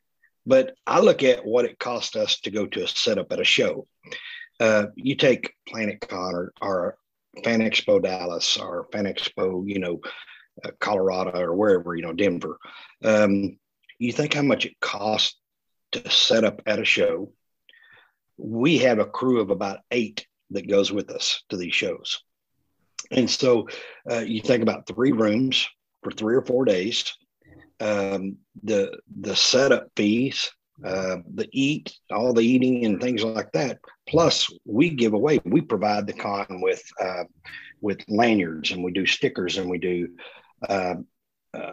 [0.45, 3.45] But I look at what it cost us to go to a setup at a
[3.45, 3.87] show.
[4.59, 6.97] Uh, you take Planet Con or, or
[7.45, 10.01] Fan Expo Dallas or Fan Expo, you know,
[10.65, 12.59] uh, Colorado or wherever, you know, Denver.
[13.03, 13.59] Um,
[13.99, 15.39] you think how much it costs
[15.93, 17.33] to set up at a show
[18.39, 22.23] we have a crew of about eight that goes with us to these shows.
[23.11, 23.69] And so
[24.11, 25.69] uh, you think about three rooms
[26.03, 27.13] for three or four days.
[27.81, 30.51] Um, the the setup fees,
[30.85, 33.79] uh, the eat, all the eating and things like that.
[34.09, 35.39] Plus, we give away.
[35.45, 37.25] We provide the con with uh,
[37.81, 40.09] with lanyards, and we do stickers, and we do
[40.67, 40.95] uh,
[41.55, 41.73] uh,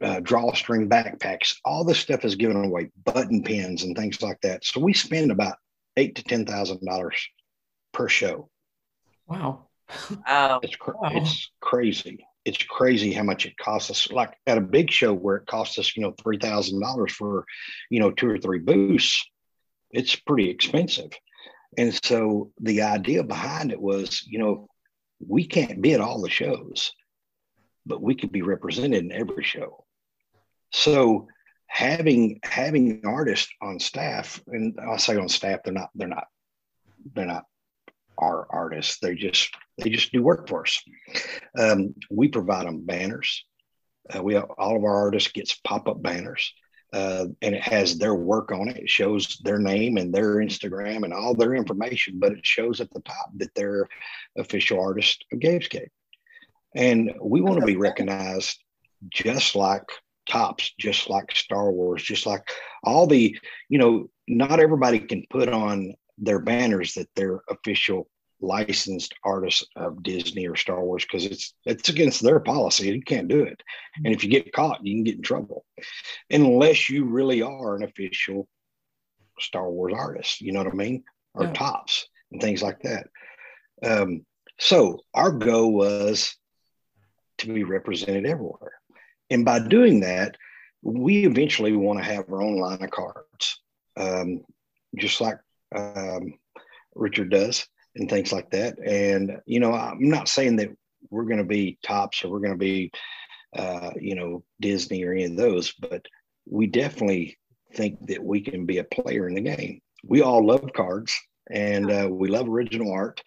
[0.00, 1.56] uh, drawstring backpacks.
[1.64, 4.64] All this stuff is given away, button pins and things like that.
[4.64, 5.56] So we spend about
[5.96, 7.16] eight to ten thousand dollars
[7.92, 8.48] per show.
[9.26, 9.66] Wow.
[10.26, 10.60] Wow.
[10.62, 11.10] It's cr- Wow.
[11.12, 12.24] it's crazy.
[12.44, 14.10] It's crazy how much it costs us.
[14.10, 17.44] Like at a big show where it costs us, you know, three thousand dollars for,
[17.90, 19.22] you know, two or three booths.
[19.90, 21.10] It's pretty expensive.
[21.76, 24.68] And so the idea behind it was, you know,
[25.26, 26.92] we can't be at all the shows,
[27.86, 29.84] but we could be represented in every show.
[30.72, 31.28] So
[31.66, 36.26] having having artists on staff, and I say on staff, they're not they're not
[37.14, 37.44] they're not
[38.18, 38.98] our artists.
[39.00, 40.82] They just they just do work for us.
[41.58, 43.44] Um, we provide them banners.
[44.14, 46.52] Uh, we all of our artists gets pop up banners,
[46.92, 48.76] uh, and it has their work on it.
[48.76, 52.90] It shows their name and their Instagram and all their information, but it shows at
[52.92, 53.88] the top that they're
[54.36, 55.88] official artist of Gabe's Cave.
[56.74, 58.58] And we want to be recognized
[59.08, 59.84] just like
[60.28, 62.42] Topps, just like Star Wars, just like
[62.84, 63.36] all the,
[63.68, 68.08] you know, not everybody can put on their banners that they're official
[68.42, 72.88] licensed artists of Disney or Star Wars because it's it's against their policy.
[72.88, 73.60] You can't do it.
[74.04, 75.64] And if you get caught, you can get in trouble.
[76.30, 78.48] Unless you really are an official
[79.38, 81.04] Star Wars artist, you know what I mean?
[81.34, 81.52] Or Yeah.
[81.52, 83.08] Topps and things like that.
[83.82, 84.24] Um,
[84.58, 86.36] so our goal was
[87.40, 88.72] to be represented everywhere.
[89.30, 90.36] And by doing that,
[90.82, 93.60] we eventually want to have our own line of cards,
[93.96, 94.42] um,
[94.96, 95.38] just like
[95.74, 96.34] um,
[96.94, 98.78] Richard does and things like that.
[98.78, 100.70] And, you know, I'm not saying that
[101.10, 102.92] we're going to be Topps or we're going to be,
[103.56, 106.06] uh, you know, Disney or any of those, but
[106.48, 107.38] we definitely
[107.74, 109.80] think that we can be a player in the game.
[110.04, 111.18] We all love cards
[111.50, 113.22] and uh, we love original art.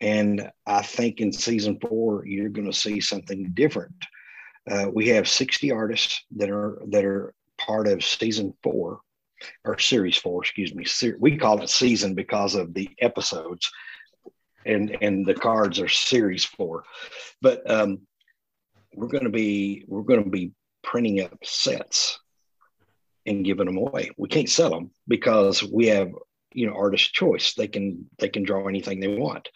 [0.00, 3.94] And I think in season four, you're going to see something different.
[4.70, 9.00] Uh, we have 60 artists that are that are part of season four
[9.64, 10.84] or series four, excuse me.
[11.18, 13.70] We call it season because of the episodes,
[14.64, 16.84] and and the cards are series four.
[17.42, 18.06] But um,
[18.94, 20.52] we're going to be we're going to be
[20.82, 22.18] printing up sets
[23.26, 24.10] and giving them away.
[24.16, 26.12] We can't sell them because we have
[26.54, 27.54] you know artist choice.
[27.54, 29.48] They can they can draw anything they want,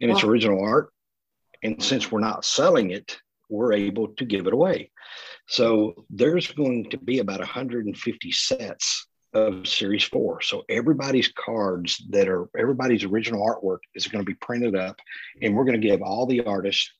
[0.00, 0.92] and it's original art.
[1.64, 4.90] And since we're not selling it, we're able to give it away.
[5.46, 10.40] So there's going to be about 150 sets of series four.
[10.42, 14.98] So everybody's cards that are everybody's original artwork is going to be printed up,
[15.40, 16.90] and we're going to give all the artists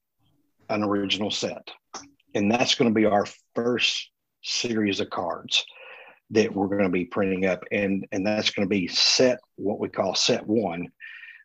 [0.69, 1.71] an original set.
[2.35, 4.11] And that's going to be our first
[4.43, 5.65] series of cards
[6.33, 7.63] that we're going to be printing up.
[7.71, 10.89] And, and that's going to be set, what we call set one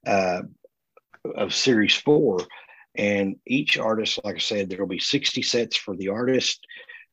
[0.05, 0.41] uh,
[1.35, 2.39] of series four.
[2.95, 6.65] And each artist, like I said, there will be 60 sets for the artist.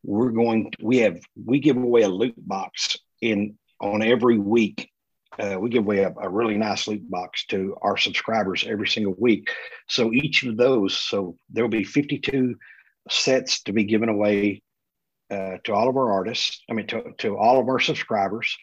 [0.03, 4.91] We're going, we have, we give away a loot box in on every week.
[5.39, 9.15] Uh, we give away a, a really nice loot box to our subscribers every single
[9.19, 9.51] week.
[9.89, 12.55] So each of those, so there'll be 52
[13.11, 14.63] sets to be given away
[15.31, 16.63] uh, to all of our artists.
[16.71, 18.57] I mean, to, to all of our subscribers,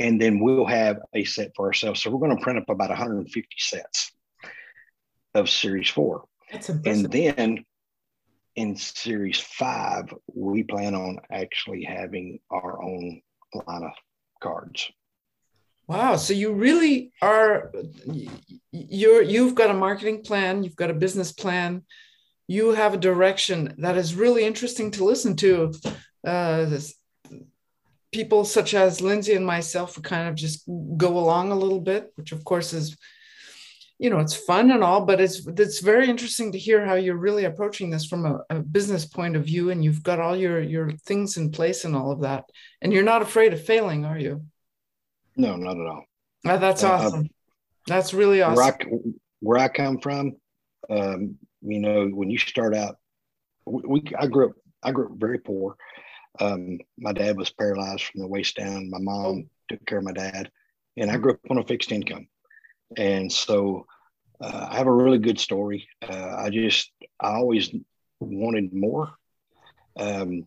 [0.00, 2.02] and then we'll have a set for ourselves.
[2.02, 4.12] So we're going to print up about 150 sets
[5.34, 7.04] of Series Four, That's impressive.
[7.04, 7.64] and then
[8.56, 13.20] in Series Five, we plan on actually having our own
[13.66, 13.92] line of
[14.40, 14.90] cards.
[15.86, 16.16] Wow.
[16.16, 17.72] So you really are
[18.70, 21.82] you're you've got a marketing plan, you've got a business plan,
[22.46, 25.72] you have a direction that is really interesting to listen to.
[26.26, 26.94] Uh, this,
[28.12, 30.64] people such as Lindsey and myself kind of just
[30.96, 32.96] go along a little bit, which of course is,
[33.98, 37.16] you know, it's fun and all, but it's it's very interesting to hear how you're
[37.16, 40.60] really approaching this from a, a business point of view, and you've got all your
[40.60, 42.44] your things in place and all of that,
[42.80, 44.44] and you're not afraid of failing, are you?
[45.36, 46.04] No, not at all.
[46.46, 47.30] Uh, that's Uh, uh, awesome.
[47.86, 48.56] That's really awesome.
[48.56, 48.98] Where I
[49.40, 50.32] where I come from,
[50.88, 52.96] um, you know, when you start out,
[53.66, 55.76] we, we I grew up I grew up very poor.
[56.40, 58.90] Um, my dad was paralyzed from the waist down.
[58.90, 60.50] My mom took care of my dad,
[60.96, 62.28] and I grew up on a fixed income.
[62.96, 63.86] And so
[64.40, 65.88] uh, I have a really good story.
[66.02, 67.74] Uh, I just I always
[68.20, 69.10] wanted more.
[69.96, 70.46] Um,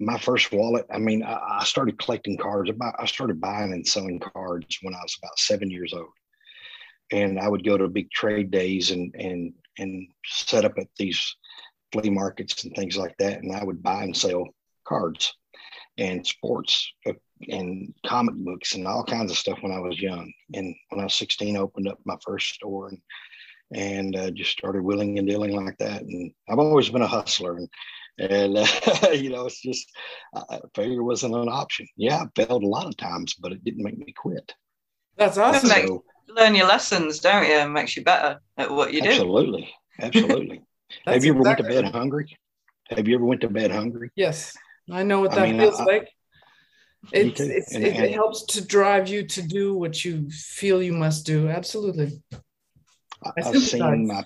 [0.00, 2.70] my first wallet, I mean, I, I started collecting cards.
[2.70, 6.10] About I started buying and selling cards when I was about seven years old
[7.10, 11.36] and I would go to big trade days and and and set up at these
[11.92, 14.48] flea markets and things like that, and I would buy and sell
[14.86, 15.34] cards
[15.96, 17.12] and sports uh,
[17.48, 20.32] and comic books and all kinds of stuff when I was young.
[20.54, 22.98] And when I was 16, I opened up my first store and
[23.74, 26.02] and uh, just started willing and dealing like that.
[26.02, 27.68] And I've always been a hustler, and
[28.18, 29.90] and uh, you know, it's just
[30.34, 31.86] uh, failure wasn't an option.
[31.96, 34.54] Yeah, I failed a lot of times, but it didn't make me quit.
[35.16, 35.68] That's awesome.
[35.68, 37.54] So, learn your lessons, don't you?
[37.54, 39.08] And makes you better at what you do.
[39.08, 40.62] Absolutely, absolutely.
[41.06, 41.64] Have you ever exactly.
[41.64, 42.38] went to bed hungry?
[42.90, 44.10] Have you ever went to bed hungry?
[44.16, 44.56] Yes,
[44.90, 46.08] I know what that I mean, feels I, like.
[47.12, 50.82] It's, it's and, it, and, it helps to drive you to do what you feel
[50.82, 51.48] you must do.
[51.48, 52.22] Absolutely.
[53.36, 54.24] I've seen my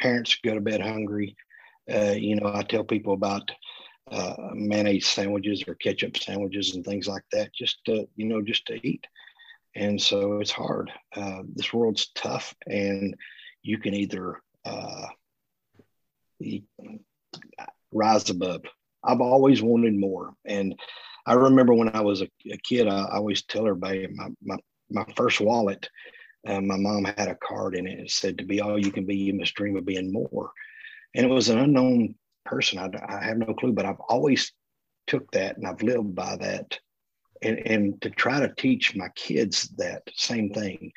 [0.00, 1.36] parents go to bed hungry.
[1.92, 3.50] Uh, you know, I tell people about
[4.10, 8.66] uh, mayonnaise sandwiches or ketchup sandwiches and things like that, just to, you know, just
[8.66, 9.06] to eat.
[9.76, 10.90] And so it's hard.
[11.14, 13.14] Uh, this world's tough, and
[13.62, 15.06] you can either uh,
[17.92, 18.62] rise above.
[19.04, 20.74] I've always wanted more, and
[21.26, 24.56] I remember when I was a, a kid, I, I, always tell everybody my my
[24.90, 25.88] my first wallet.
[26.46, 27.98] Uh, my mom had a card in it.
[28.00, 30.52] It said, "To be all you can be, you must dream of being more."
[31.14, 32.14] And it was an unknown
[32.46, 32.78] person.
[32.78, 34.52] I, I have no clue, but I've always
[35.06, 36.78] took that and I've lived by that
[37.42, 40.92] and, and to try to teach my kids that same thing.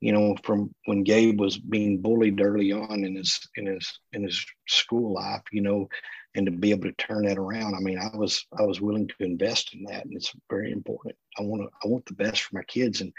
[0.00, 4.22] You know from when gabe was being bullied early on in his in his in
[4.22, 5.88] his school life you know
[6.36, 9.08] and to be able to turn that around i mean i was i was willing
[9.08, 11.16] to invest in that and it's very important.
[11.36, 13.00] I want to i want the best for my kids.
[13.00, 13.12] And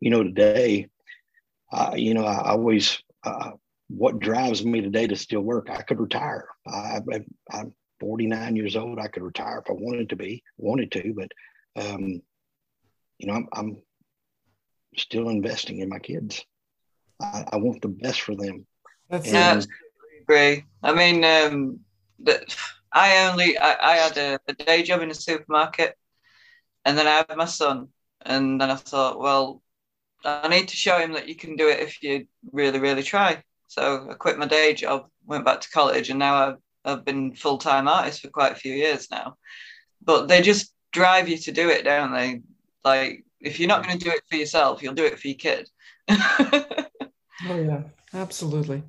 [0.00, 0.88] you know today
[1.72, 3.52] uh, you know i, always uh,
[3.88, 6.48] what drives me today to still work i could retire.
[6.66, 7.20] I, I,
[7.52, 8.98] i'm 49 years old.
[8.98, 11.30] I could retire if i wanted to be wanted to but
[11.76, 12.22] um,
[13.18, 13.76] you know, I'm, I'm,
[14.96, 16.44] still investing in my kids.
[17.20, 18.66] I, I want the best for them.
[19.08, 19.66] That's and,
[20.22, 20.64] agree.
[20.82, 21.80] I mean, um,
[22.18, 22.44] the,
[22.92, 25.96] I only I, I had a, a, day job in a supermarket,
[26.84, 27.88] and then I had my son,
[28.22, 29.62] and then I thought, well,
[30.24, 33.42] I need to show him that you can do it if you really, really try.
[33.68, 37.34] So I quit my day job, went back to college, and now I've, I've been
[37.34, 39.36] full time artist for quite a few years now.
[40.02, 42.42] But they just drive you to do it, don't they?
[42.84, 45.36] Like if you're not going to do it for yourself, you'll do it for your
[45.36, 45.68] kid.
[46.10, 46.84] oh
[47.48, 47.82] yeah,
[48.14, 48.82] absolutely.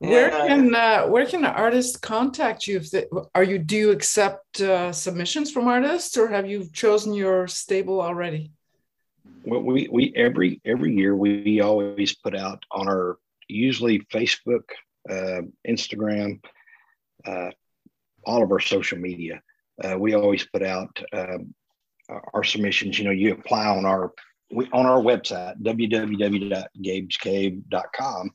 [0.00, 0.10] Yeah.
[0.10, 2.76] Where can uh, where can artists contact you?
[2.76, 7.14] If they, are you do you accept uh, submissions from artists, or have you chosen
[7.14, 8.52] your stable already?
[9.44, 14.64] Well, we we every every year we always put out on our usually Facebook,
[15.10, 16.44] uh, Instagram,
[17.26, 17.50] uh,
[18.24, 19.42] all of our social media
[19.84, 21.54] uh, we always put out um,
[22.32, 22.98] our submissions.
[22.98, 24.12] You know, you apply on our
[24.50, 28.30] we, on our website www.gabescave.com.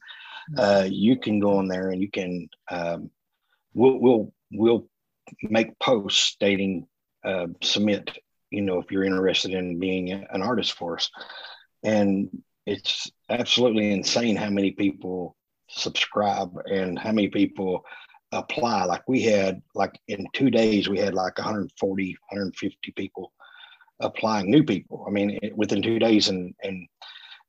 [0.58, 3.10] Uh, you can go on there and you can um,
[3.74, 4.88] we'll, we'll we'll
[5.42, 6.88] make posts stating
[7.24, 8.12] uh, submit.
[8.52, 11.10] You know, if you're interested in being an artist for us,
[11.82, 12.30] and
[12.66, 15.36] it's absolutely insane how many people
[15.70, 17.86] subscribe and how many people
[18.34, 18.86] apply.
[18.86, 23.32] Like we had, like in two days, we had like 140, 150 people
[24.00, 25.06] applying, new people.
[25.08, 26.88] I mean, within two days, and and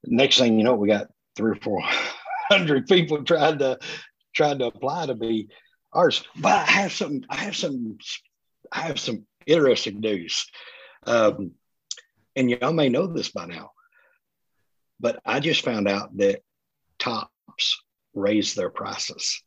[0.05, 1.81] next thing you know, we got three or four
[2.51, 3.79] hundred people trying to
[4.35, 5.49] trying to apply to be
[5.93, 6.25] ours.
[6.37, 7.99] But I have some, I have some,
[8.73, 10.47] I have some interesting news.
[11.07, 11.53] Um,
[12.37, 13.71] and y'all may know this by now,
[14.99, 16.43] but I just found out that
[16.99, 17.83] Topps
[18.15, 19.43] raised their prices.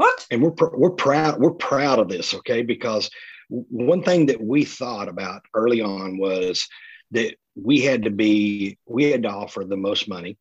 [0.00, 0.26] What?
[0.30, 2.62] And we're we're proud we're proud of this, okay?
[2.62, 3.10] Because
[3.50, 6.66] one thing that we thought about early on was
[7.10, 10.38] that we had to be we had to offer the most money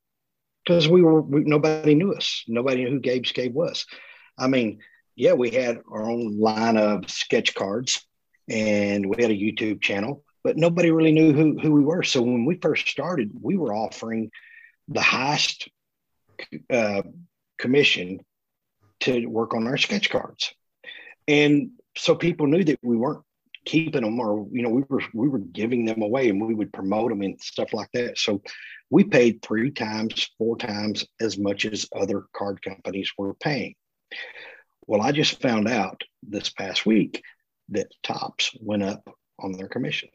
[0.64, 2.46] because we were we, nobody knew us.
[2.48, 3.86] Nobody knew who Gabe's Cave was.
[4.38, 4.80] I mean,
[5.18, 8.02] yeah, we had our own line of sketch cards
[8.48, 12.04] and we had a YouTube channel, but nobody really knew who, who we were.
[12.04, 14.32] So when we first started, we were offering
[14.88, 15.68] the highest
[16.70, 17.02] uh,
[17.58, 18.22] commission
[19.02, 20.54] to work on our sketch cards.
[21.28, 23.24] And so people knew that we weren't
[23.66, 26.74] keeping them or you know we were we were giving them away and we would
[26.74, 28.18] promote them and stuff like that.
[28.18, 28.42] So
[28.90, 33.76] we paid three times four times as much as other card companies were paying.
[34.88, 37.22] Well i just found out this past week
[37.70, 39.08] that Topps went up
[39.40, 40.10] on their commission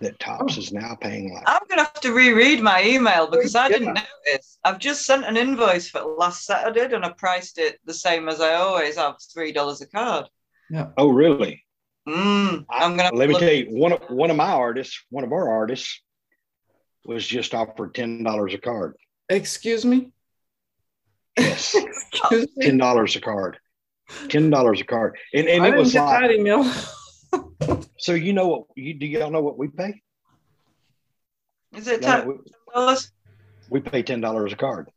[0.00, 0.60] that Topps oh.
[0.60, 1.44] is now paying like.
[1.46, 4.58] I'm gonna have to reread my email because I didn't notice.
[4.64, 8.40] I've just sent an invoice for last Saturday and I priced it the same as
[8.40, 10.26] I always have, three dollars a card.
[10.70, 10.88] Yeah.
[10.96, 11.64] Oh, really?
[12.08, 13.14] Mm, I'm gonna.
[13.14, 16.00] Let me tell you, one of one of my artists, one of our artists,
[17.04, 18.96] was just offered ten dollars a card.
[19.28, 20.12] Excuse me.
[21.38, 21.76] Yes.
[22.60, 23.58] ten dollars a card.
[24.28, 26.20] Ten dollars a card, and, and I it didn't was get like.
[26.20, 26.64] that email.
[28.00, 28.62] So you know what?
[28.76, 30.00] You do y'all know what we pay?
[31.76, 33.12] Is it Y'all ten what we- dollars?
[33.68, 34.88] we pay ten dollars a card,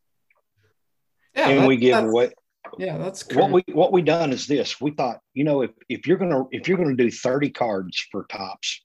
[1.36, 2.32] yeah, and that- we give away.
[2.78, 3.38] Yeah, that's good.
[3.38, 4.80] What we what we done is this.
[4.80, 8.26] We thought, you know, if if you're gonna if you're gonna do thirty cards for
[8.30, 8.82] Topps,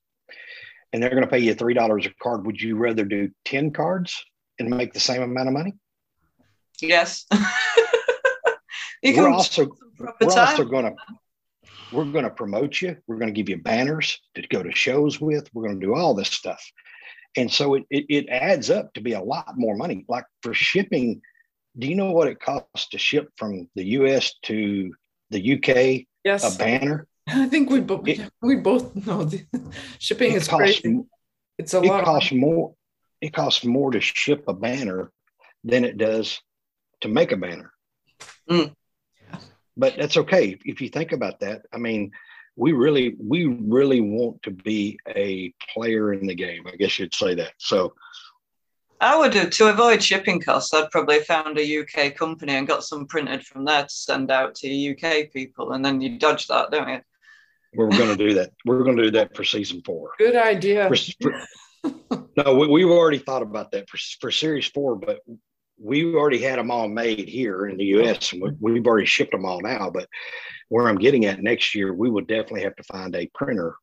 [0.92, 4.22] and they're gonna pay you three dollars a card, would you rather do ten cards
[4.58, 5.74] and make the same amount of money?
[6.80, 7.24] Yes.
[9.02, 10.92] you we're can also we're also gonna
[11.90, 12.96] we're gonna promote you.
[13.06, 15.48] We're gonna give you banners to go to shows with.
[15.52, 16.62] We're gonna do all this stuff,
[17.36, 20.04] and so it it, it adds up to be a lot more money.
[20.08, 21.20] Like for shipping,
[21.78, 24.34] do you know what it costs to ship from the U.S.
[24.44, 24.92] to
[25.30, 27.06] the UK yes, a banner?
[27.28, 29.44] I think we both It- we both know the
[29.98, 31.00] shipping is costs crazy.
[31.58, 32.00] It's a it lot.
[32.00, 32.74] Of, costs more
[33.20, 35.10] it costs more to ship a banner
[35.64, 36.40] than it does
[37.00, 37.72] to make a banner
[38.50, 38.74] Mm.
[39.78, 42.10] But that's okay if you think about that i mean
[42.56, 47.14] we really we really want to be a player in the game i guess you'd
[47.14, 47.92] say that so
[49.00, 50.74] I would do to avoid shipping costs.
[50.74, 54.56] I'd probably found a UK company and got some printed from there to send out
[54.56, 57.00] to UK people, and then you dodge that, don't you?
[57.74, 60.88] we're going to do that we're going to do that for season four good idea.
[60.88, 65.20] For- for- no we, we've already thought about that for, for series four but
[65.80, 69.32] we already had them all made here in the us and we, we've already shipped
[69.32, 70.08] them all now but
[70.68, 73.76] where i'm getting at next year we will definitely have to find a printer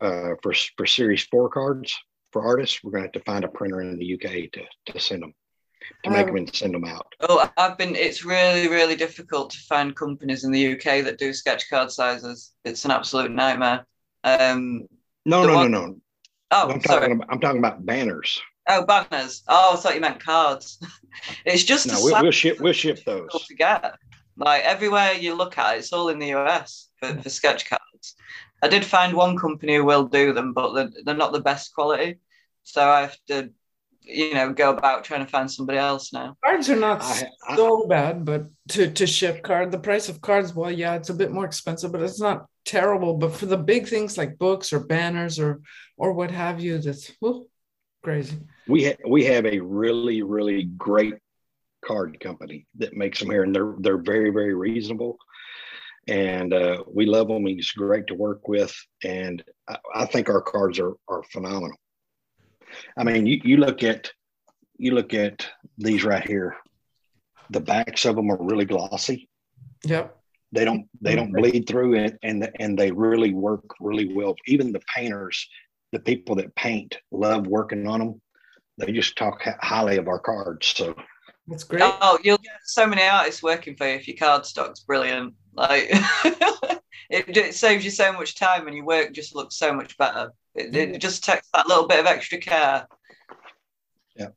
[0.00, 1.94] uh, for for series four cards
[2.32, 4.22] for artists we're going to have to find a printer in the uk
[4.52, 5.34] to, to send them
[6.04, 7.94] to make Um, them and send them out Oh, I've been.
[7.96, 12.52] It's really, really difficult to find companies in the UK that do sketch card sizes.
[12.64, 13.86] It's an absolute nightmare.
[14.24, 14.86] Um.
[15.26, 15.96] no no one- no no
[16.52, 17.00] Oh, i'm sorry.
[17.00, 18.40] talking about i'm talking about banners
[18.70, 19.42] Oh, banners.
[19.48, 20.78] Oh, I thought you meant cards.
[21.44, 23.94] it's just a no we'll, we'll ship we'll ship those difficult to get.
[24.36, 28.14] Like everywhere you look at, it's all in the US for, for sketch cards.
[28.62, 31.74] I did find one company who will do them, but they're, they're not the best
[31.74, 32.20] quality.
[32.62, 33.50] So I have to,
[34.02, 36.36] you know, go about trying to find somebody else now.
[36.44, 40.20] Cards are not I, I, so bad, but to to ship card, the price of
[40.20, 43.14] cards, well, yeah, it's a bit more expensive, but it's not terrible.
[43.14, 45.60] But for the big things like books or banners or
[45.96, 47.49] or what have you, that's whew,
[48.02, 48.38] crazy.
[48.68, 51.14] we ha- we have a really really great
[51.84, 55.18] card company that makes them here and they're they're very very reasonable.
[56.08, 58.74] And uh, we love them he's great to work with
[59.04, 61.76] and I, I think our cards are are phenomenal.
[62.96, 64.10] I mean you, you look at
[64.76, 65.46] you look at
[65.78, 66.56] these right here.
[67.50, 69.28] The backs of them are really glossy.
[69.84, 70.16] Yep.
[70.52, 74.34] they don't they don't bleed through it and and they really work really well.
[74.46, 75.48] Even the painters
[75.92, 78.20] the people that paint love working on them
[78.78, 80.94] they just talk highly of our cards so
[81.46, 81.82] That's great.
[81.84, 85.34] Oh, you'll get so many artists working for you if your card stock's brilliant.
[85.52, 85.90] Like
[87.10, 90.32] it, it saves you so much time and your work just looks so much better.
[90.54, 92.86] It, it just takes that little bit of extra care.
[94.16, 94.28] Yeah.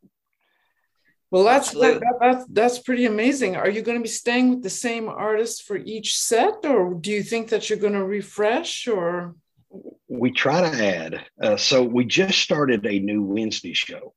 [1.32, 3.56] Well, that's that, that, that's that's pretty amazing.
[3.56, 7.12] Are you going to be staying with the same artist for each set, or do
[7.12, 8.88] you think that you're going to refresh?
[8.88, 9.36] Or
[10.08, 14.14] we try to add uh, so we just started a new wednesday show.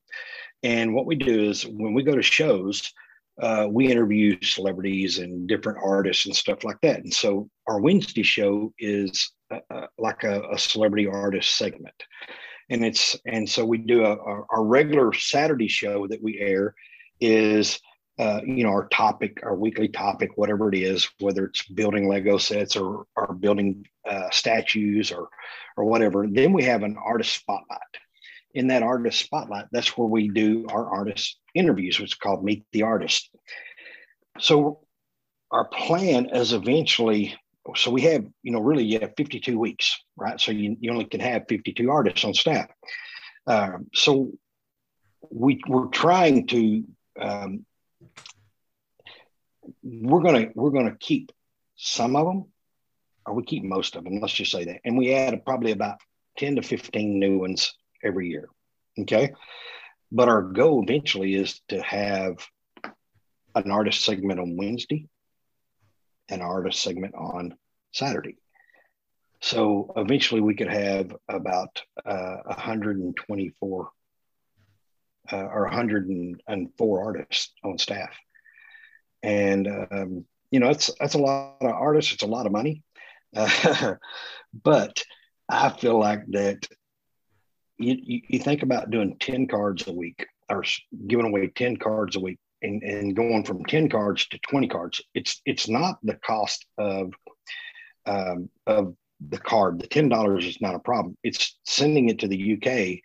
[0.62, 2.92] And what we do is when we go to shows
[3.40, 7.00] uh, we interview celebrities and different artists and stuff like that.
[7.00, 11.94] And so our wednesday show is uh, uh, like a, a celebrity artist segment.
[12.70, 16.74] And it's and so we do a, a, our regular saturday show that we air
[17.20, 17.78] is
[18.18, 22.38] uh, you know our topic our weekly topic whatever it is whether it's building lego
[22.38, 25.28] sets or or building uh, statues or
[25.76, 27.80] or whatever then we have an artist spotlight.
[28.54, 32.64] In that artist spotlight that's where we do our artist interviews which is called meet
[32.72, 33.30] the artist.
[34.38, 34.80] So
[35.50, 37.34] our plan is eventually
[37.74, 40.40] so we have you know really you have 52 weeks right?
[40.40, 42.68] So you, you only can have 52 artists on staff.
[43.46, 44.32] Um, so
[45.30, 46.84] we we're trying to
[47.20, 47.66] um,
[49.82, 51.32] we're gonna we're gonna keep
[51.76, 52.44] some of them
[53.26, 54.80] or we keep most of them let's just say that.
[54.84, 55.98] And we add probably about
[56.38, 58.48] 10 to 15 new ones every year
[58.98, 59.32] okay?
[60.12, 62.46] But our goal eventually is to have
[63.54, 65.08] an artist segment on wednesday
[66.28, 67.56] an artist segment on
[67.92, 68.36] saturday.
[69.40, 73.90] So eventually we could have about uh, 124
[75.32, 78.10] uh, or 104 artists on staff
[79.22, 82.82] and um, you know it's that's a lot of artists it's a lot of money
[84.64, 85.02] but
[85.48, 86.66] i feel like that
[87.78, 90.64] you, you, you think about doing 10 cards a week or
[91.06, 95.00] giving away 10 cards a week and, and going from 10 cards to 20 cards,
[95.14, 97.12] it's it's not the cost of
[98.06, 98.94] um, of
[99.28, 99.80] the card.
[99.80, 101.16] The $10 is not a problem.
[101.22, 103.00] It's sending it to the UK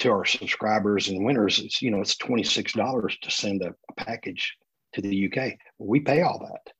[0.00, 1.58] to our subscribers and winners.
[1.58, 4.54] It's you know it's $26 to send a, a package
[4.94, 5.54] to the UK.
[5.78, 6.72] We pay all that.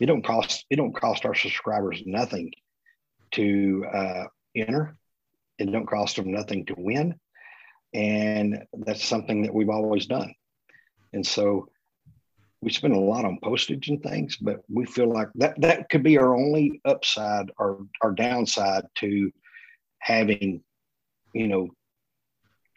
[0.00, 2.52] It don't cost it don't cost our subscribers nothing
[3.32, 4.96] to uh, enter.
[5.58, 7.18] It don't cost them nothing to win.
[7.94, 10.34] And that's something that we've always done.
[11.12, 11.68] And so
[12.60, 16.02] we spend a lot on postage and things, but we feel like that that could
[16.02, 19.30] be our only upside or our downside to
[20.00, 20.62] having,
[21.34, 21.68] you know,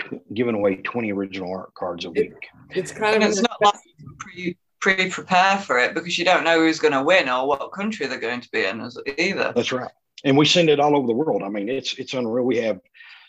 [0.01, 2.33] t- giving away 20 original art cards a week.
[2.69, 6.25] It's kind And of it's not like you pre pre prepare for it because you
[6.25, 8.81] don't know who's going to win or what country they're going to be in
[9.17, 9.53] either.
[9.55, 9.91] That's right.
[10.23, 11.43] And we send it all over the world.
[11.43, 12.45] I mean, it's it's unreal.
[12.45, 12.79] We have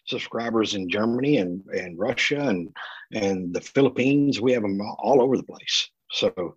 [0.07, 2.75] subscribers in Germany and, and Russia and
[3.13, 4.41] and the Philippines.
[4.41, 5.89] We have them all, all over the place.
[6.11, 6.57] So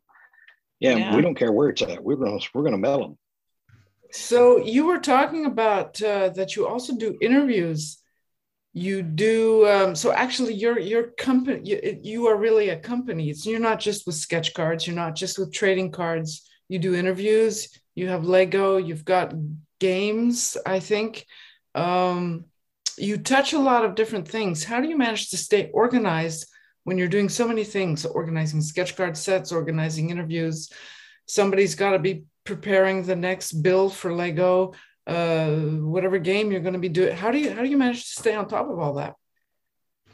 [0.80, 1.16] yeah, Yeah.
[1.16, 2.04] we don't care where it's at.
[2.04, 3.18] We're gonna we're gonna mail them.
[4.12, 7.98] So you were talking about uh, that you also do interviews.
[8.78, 10.12] You do um, so.
[10.12, 13.30] Actually, your your company you, you are really a company.
[13.30, 14.86] It's you're not just with sketch cards.
[14.86, 16.46] You're not just with trading cards.
[16.68, 17.70] You do interviews.
[17.96, 18.76] You have Lego.
[18.76, 19.34] You've got
[19.80, 20.58] games.
[20.66, 21.26] I think
[21.74, 22.48] um,
[22.98, 24.66] you touch a lot of different things.
[24.66, 26.46] How do you manage to stay organized
[26.84, 28.06] when you're doing so many things?
[28.06, 30.70] Organizing sketch card sets, organizing interviews.
[31.28, 34.74] Somebody's got to be preparing the next build for Lego,
[35.08, 37.16] uh, whatever game you're going to be doing.
[37.16, 39.16] How do you how do you manage to stay on top of all that?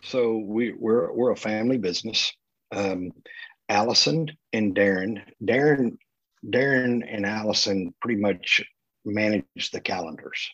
[0.04, 2.34] So we we're we're a family business.
[2.74, 3.12] Um,
[3.70, 5.98] Allison and Darren, Darren,
[6.46, 8.64] Darren and Allison pretty much
[9.06, 10.50] manage the calendars.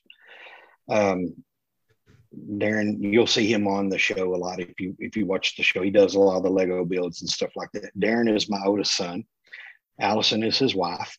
[0.90, 1.34] Um,
[2.36, 5.64] Darren, you'll see him on the show a lot if you if you watch the
[5.64, 5.82] show.
[5.82, 7.98] He does a lot of the Lego builds and stuff like that.
[7.98, 9.24] Darren is my oldest son.
[10.00, 11.18] Allison is his wife,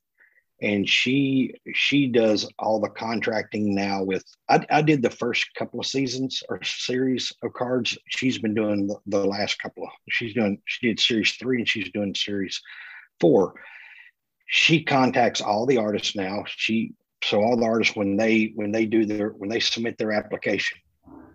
[0.60, 4.02] and she she does all the contracting now.
[4.02, 7.96] With I, I did the first couple of seasons or series of cards.
[8.08, 9.90] She's been doing the, the last couple of.
[10.08, 12.60] She's doing she did series three and she's doing series
[13.20, 13.54] four.
[14.46, 16.44] She contacts all the artists now.
[16.46, 20.12] She so all the artists when they when they do their when they submit their
[20.12, 20.78] application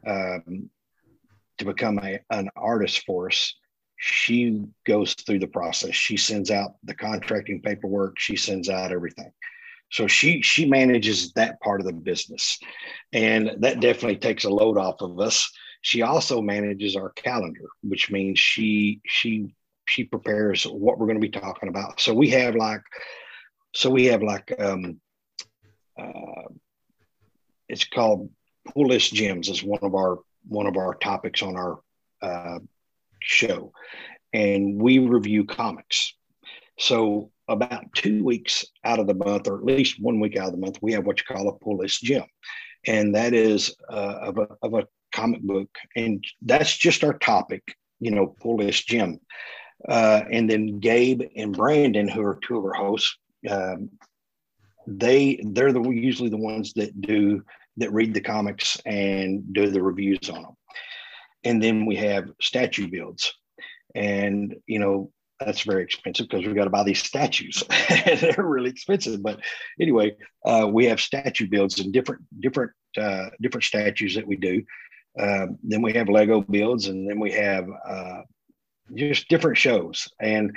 [0.06, 0.70] um,
[1.60, 3.54] to become a, an artist for us
[3.98, 5.96] she goes through the process.
[5.96, 8.20] She sends out the contracting paperwork.
[8.20, 9.32] She sends out everything.
[9.92, 12.60] So she she manages that part of the business.
[13.12, 15.50] And that definitely takes a load off of us.
[15.82, 19.54] She also manages our calendar which means she she
[19.86, 22.00] she prepares what we're going to be talking about.
[22.00, 22.82] So we have like
[23.74, 25.00] so we have like um
[26.00, 26.50] uh,
[27.70, 28.30] it's called
[28.74, 31.80] pull list gems is one of our one of our topics on our
[32.22, 32.60] uh,
[33.24, 33.72] show
[34.34, 36.14] and we review comics.
[36.80, 40.54] So about two weeks out of the month or at least one week out of
[40.54, 42.24] the month we have what you call a pull list gem
[42.88, 45.70] and that is uh, of, a, of a comic book.
[45.96, 47.64] And that's just our topic
[48.04, 49.20] you know pull list gem
[49.88, 53.18] uh, and then gabe and brandon who are two of our hosts
[53.50, 53.90] um,
[54.88, 57.42] they they're the usually the ones that do
[57.78, 60.58] that read the comics and do the reviews on them
[61.44, 63.34] and then we have statue builds.
[63.96, 67.64] And you know that's very expensive because we've got to buy these statues.
[68.06, 69.22] They're really expensive.
[69.22, 69.40] But
[69.80, 70.16] anyway
[70.46, 74.64] uh, we have statue builds and different different uh, different statues that we do.
[75.20, 78.22] Um, then we have lego builds and then we have uh,
[78.96, 80.08] just different shows.
[80.20, 80.56] And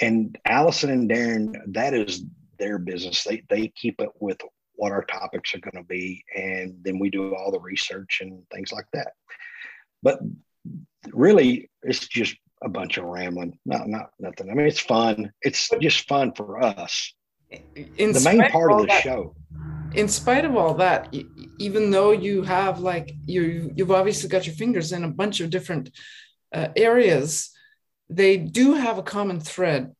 [0.00, 2.24] and allison and darren that is
[2.58, 3.24] their business.
[3.24, 4.38] They they keep it with
[4.74, 6.24] what our topics are going to be.
[6.34, 9.12] And then we do all the research and things like that
[10.02, 10.20] but
[11.12, 13.58] really it's just a bunch of rambling.
[13.64, 14.50] Not not nothing.
[14.50, 15.32] I mean it's fun.
[15.42, 17.14] It's just fun for us.
[17.96, 19.34] In the main part of all the that- show.
[19.94, 21.12] in spite of all that,
[21.58, 25.50] even though you have like you you've obviously got your fingers in a bunch of
[25.50, 25.90] different
[26.52, 27.50] uh, areas,
[28.08, 29.94] they do have a common thread,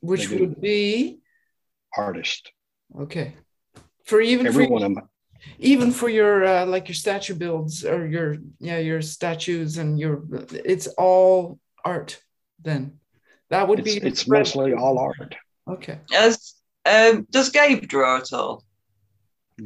[0.00, 1.18] which would be
[1.96, 2.52] artist.
[3.00, 3.34] Okay.
[4.04, 5.08] For even every for, one of them
[5.58, 10.22] even for your uh, like your statue builds or your yeah your statues and your
[10.64, 12.20] it's all art
[12.62, 12.98] then
[13.50, 15.34] that would it's, be it's mostly all art
[15.68, 18.62] okay As um, does Gabe draw at all?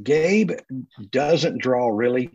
[0.03, 0.53] Gabe
[1.11, 2.31] doesn't draw really.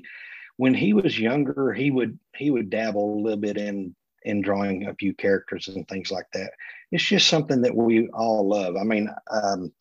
[0.58, 4.88] When he was younger, he would he would dabble a little bit in in drawing
[4.88, 6.52] a few characters and things like that.
[6.92, 8.76] It's just something that we all love.
[8.78, 9.72] I mean, um,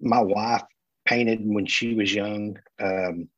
[0.00, 0.62] my wife
[1.10, 2.56] painted when she was young.
[2.78, 3.28] Um,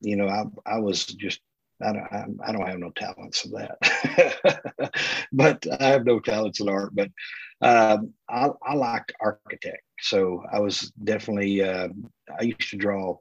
[0.00, 1.40] you know, I I was just
[1.82, 4.92] I don't, I don't have no talents of that,
[5.32, 6.94] but I have no talents in art.
[6.94, 7.10] But
[7.62, 11.62] um, I, I liked architect, so I was definitely.
[11.62, 11.88] Uh,
[12.38, 13.16] I used to draw.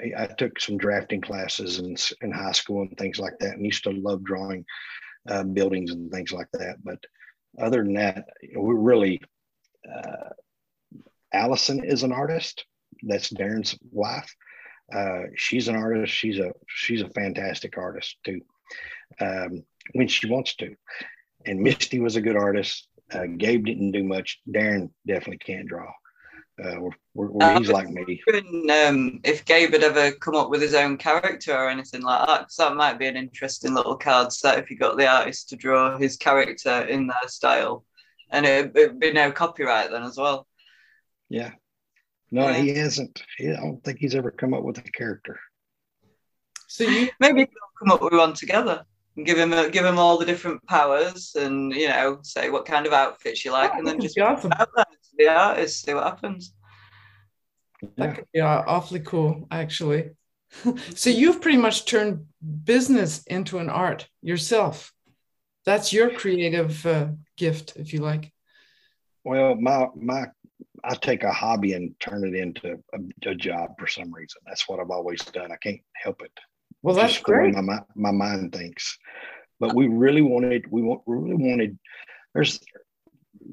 [0.00, 3.64] I, I, took some drafting classes in in high school and things like that, and
[3.64, 4.64] used to love drawing
[5.28, 6.76] uh, buildings and things like that.
[6.82, 6.98] But
[7.60, 9.20] other than that, we're really.
[9.88, 10.30] Uh,
[11.34, 12.66] Allison is an artist.
[13.02, 14.34] That's Darren's wife
[14.94, 16.12] uh, she's an artist.
[16.12, 18.40] She's a she's a fantastic artist too,
[19.20, 20.74] um, when she wants to.
[21.46, 22.86] And Misty was a good artist.
[23.12, 24.40] Uh, Gabe didn't do much.
[24.48, 25.90] Darren definitely can't draw.
[26.62, 28.22] Uh, we're, we're, we're, he's like me.
[28.70, 32.40] Um, if Gabe had ever come up with his own character or anything like that,
[32.40, 35.56] because that might be an interesting little card set if you got the artist to
[35.56, 37.84] draw his character in their style,
[38.30, 40.46] and it, it'd be no copyright then as well.
[41.28, 41.52] Yeah,
[42.32, 42.56] no, yeah.
[42.56, 43.22] he hasn't.
[43.38, 45.38] I don't think he's ever come up with a character.
[46.66, 47.46] So you maybe
[47.78, 48.84] come up with one together
[49.16, 52.86] and give him give him all the different powers, and you know, say what kind
[52.86, 54.50] of outfits you like, oh, and then just awesome.
[54.58, 56.54] out there to the artist, see what happens.
[57.98, 60.10] That could be awfully cool, actually.
[60.94, 62.26] so you've pretty much turned
[62.64, 64.92] business into an art yourself.
[65.66, 68.32] That's your creative uh, gift, if you like.
[69.22, 70.28] Well, my my
[70.84, 74.40] I take a hobby and turn it into a, a, job for some reason.
[74.46, 75.52] That's what I've always done.
[75.52, 76.32] I can't help it.
[76.82, 77.54] Well, that's Just great.
[77.54, 78.98] My, my mind thinks.
[79.60, 81.78] But we really wanted, we want, really wanted,
[82.34, 82.58] there's,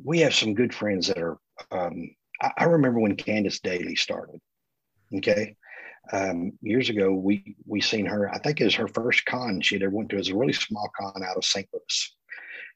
[0.04, 1.38] we have some good friends that are,
[1.72, 2.10] um,
[2.42, 4.42] I, I remember when Candace Daly started.
[5.16, 5.56] Okay.
[6.12, 8.34] Um, years ago, we we seen her.
[8.34, 10.16] I think it was her first con she'd ever went to.
[10.16, 11.68] It was a really small con out of St.
[11.72, 12.16] Louis,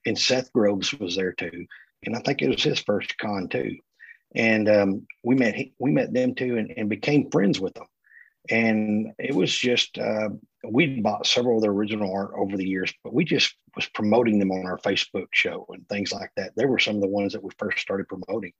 [0.05, 1.65] and Seth Groves was there too.
[2.05, 3.77] And I think it was his first con too
[4.35, 7.85] and um, we met we met them too and, and, became friends with them.
[8.49, 10.29] And it was just uh,
[10.63, 14.39] we'd bought several of their original art over the years but we just was promoting
[14.39, 16.51] them on our facebook show and things like that.
[16.55, 18.53] They were some of the ones that we first started promoting.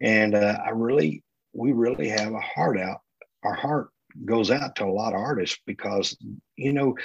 [0.00, 1.22] And uh, i really
[1.52, 3.00] we really have a heart out
[3.42, 3.88] our heart
[4.24, 6.16] goes out to a lot of artists because
[6.56, 6.96] you know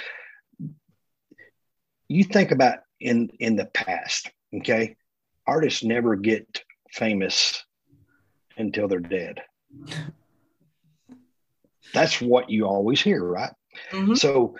[2.08, 4.96] you think about in in the past okay?
[5.46, 7.64] Artists never get famous
[8.56, 9.40] until they're dead.
[11.92, 13.52] That's what you always hear, right?
[13.92, 14.14] Mm-hmm.
[14.14, 14.56] So,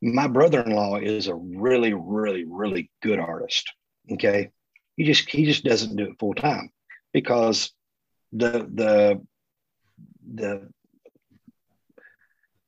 [0.00, 3.72] my brother-in-law is a really, really, really good artist.
[4.12, 4.50] Okay,
[4.96, 6.70] he just he just doesn't do it full time
[7.12, 7.72] because
[8.32, 9.20] the the
[10.34, 10.68] the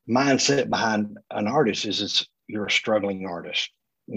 [0.09, 3.69] mindset behind an artist is it's you're a struggling artist.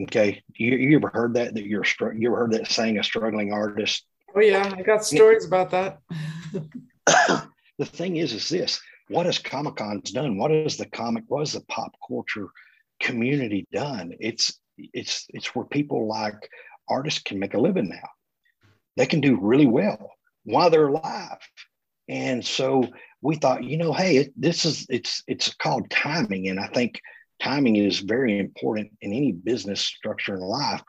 [0.05, 1.85] Okay, you, you ever heard that that you're
[2.17, 4.05] you ever heard that saying a struggling artist
[4.35, 6.01] Oh yeah, I got stories about that.
[7.79, 10.37] the thing is, is this: what has Comic Con's done?
[10.37, 11.25] What has the comic?
[11.29, 12.49] What has the pop culture
[13.01, 14.13] community done?
[14.19, 16.49] It's it's it's where people like
[16.89, 18.09] artists can make a living now.
[18.97, 20.11] They can do really well
[20.45, 21.39] while they're alive,
[22.09, 22.89] and so
[23.23, 27.01] we thought, you know, hey, it, this is it's it's called timing, and I think
[27.41, 30.83] timing is very important in any business structure in life.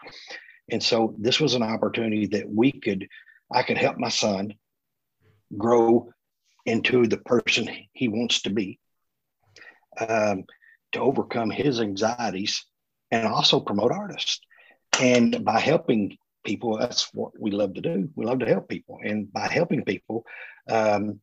[0.72, 3.08] And so this was an opportunity that we could
[3.52, 4.56] I could help my son
[5.56, 6.10] grow
[6.66, 8.80] into the person he wants to be,
[10.00, 10.46] um,
[10.94, 12.66] to overcome his anxieties,
[13.12, 14.40] and also promote artists.
[15.00, 18.10] And by helping people, that's what we love to do.
[18.16, 20.26] We love to help people, and by helping people,
[20.70, 21.20] um,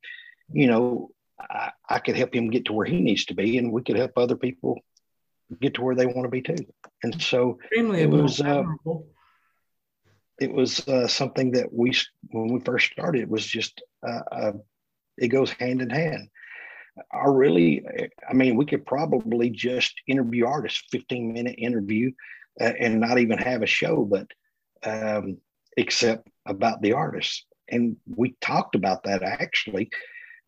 [0.52, 1.10] you know,
[1.40, 3.96] I, I could help him get to where he needs to be, and we could
[3.96, 4.78] help other people
[5.60, 6.66] get to where they want to be too.
[7.02, 8.40] And so Extremely it was.
[8.40, 8.64] Uh,
[10.42, 11.92] it was uh, something that we
[12.30, 14.52] when we first started it was just uh, uh,
[15.18, 16.28] it goes hand in hand.
[17.12, 17.84] I really
[18.28, 22.12] i mean we could probably just interview artists 15 minute interview
[22.60, 24.26] uh, and not even have a show but
[24.84, 25.38] um,
[25.76, 27.46] except about the artists.
[27.68, 29.90] And we talked about that actually.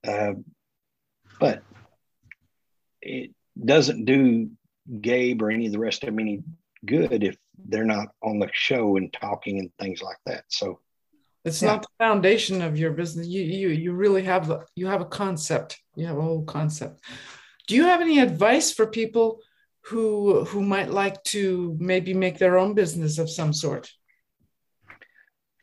[0.06, 0.34] Uh,
[1.40, 1.62] but
[3.00, 3.30] it
[3.62, 4.50] doesn't do
[5.00, 6.42] gabe or any of the rest of them any
[6.84, 7.36] good if
[7.68, 10.44] they're not on the show and talking and things like that.
[10.48, 10.80] So
[11.44, 11.72] it's yeah.
[11.72, 13.26] not the foundation of your business.
[13.26, 15.80] You you you really have the you have a concept.
[15.94, 17.00] You have a whole concept.
[17.66, 19.40] Do you have any advice for people
[19.84, 23.90] who who might like to maybe make their own business of some sort?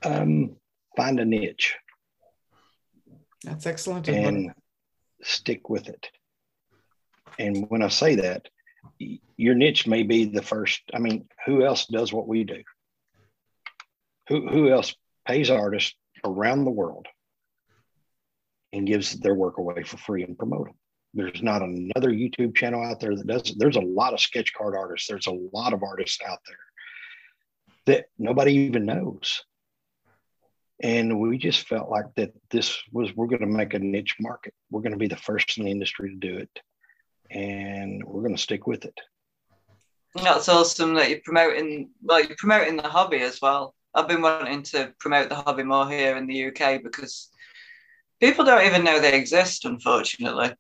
[0.04, 0.56] Um,
[0.96, 1.78] find a niche.
[3.44, 4.08] That's excellent.
[4.08, 4.52] And
[5.24, 6.08] stick with it.
[7.40, 8.50] And when I say that,
[9.00, 10.82] your niche may be the first.
[10.94, 12.64] I mean, who else does what we do?
[14.30, 14.96] Who, who else
[15.28, 17.08] pays artists around the world
[18.74, 20.76] and gives their work away for free and promote them?
[21.14, 23.54] there's not another YouTube channel out there that does.
[23.58, 25.08] There's a lot of sketch card artists.
[25.08, 29.44] There's a lot of artists out there that nobody even knows.
[30.82, 34.54] And we just felt like that this was, we're going to make a niche market.
[34.72, 36.50] We're going to be the first in the industry to do it.
[37.32, 39.00] And we're going to stick with it.
[40.16, 43.74] That's awesome that you're promoting, well, you're promoting the hobby as well.
[43.94, 47.30] I've been wanting to promote the hobby more here in the UK because
[48.20, 50.54] people don't even know they exist, unfortunately.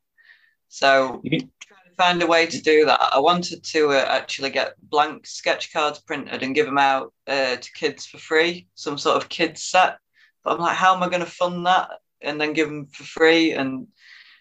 [0.69, 1.49] So trying
[1.89, 2.99] to find a way to do that.
[3.13, 7.57] I wanted to uh, actually get blank sketch cards printed and give them out uh,
[7.57, 9.97] to kids for free, some sort of kids set.
[10.43, 11.89] But I'm like, how am I going to fund that
[12.21, 13.51] and then give them for free?
[13.51, 13.87] And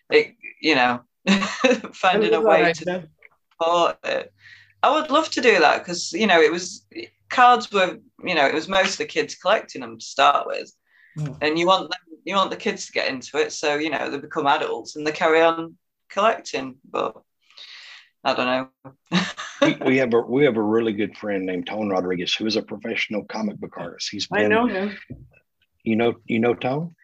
[0.09, 1.01] it, you know,
[1.93, 3.09] finding a way to
[3.53, 4.33] support it.
[4.83, 6.87] I would love to do that because you know it was
[7.29, 10.73] cards were you know it was mostly kids collecting them to start with,
[11.19, 11.37] mm.
[11.41, 14.11] and you want them you want the kids to get into it so you know
[14.11, 15.77] they become adults and they carry on
[16.09, 16.77] collecting.
[16.89, 17.17] But
[18.25, 19.21] I don't know.
[19.63, 22.57] we, we, have a we have a really good friend named Tone Rodriguez who is
[22.57, 24.09] a professional comic book artist.
[24.11, 24.97] He's been, I know him.
[25.83, 26.95] You know you know Tone.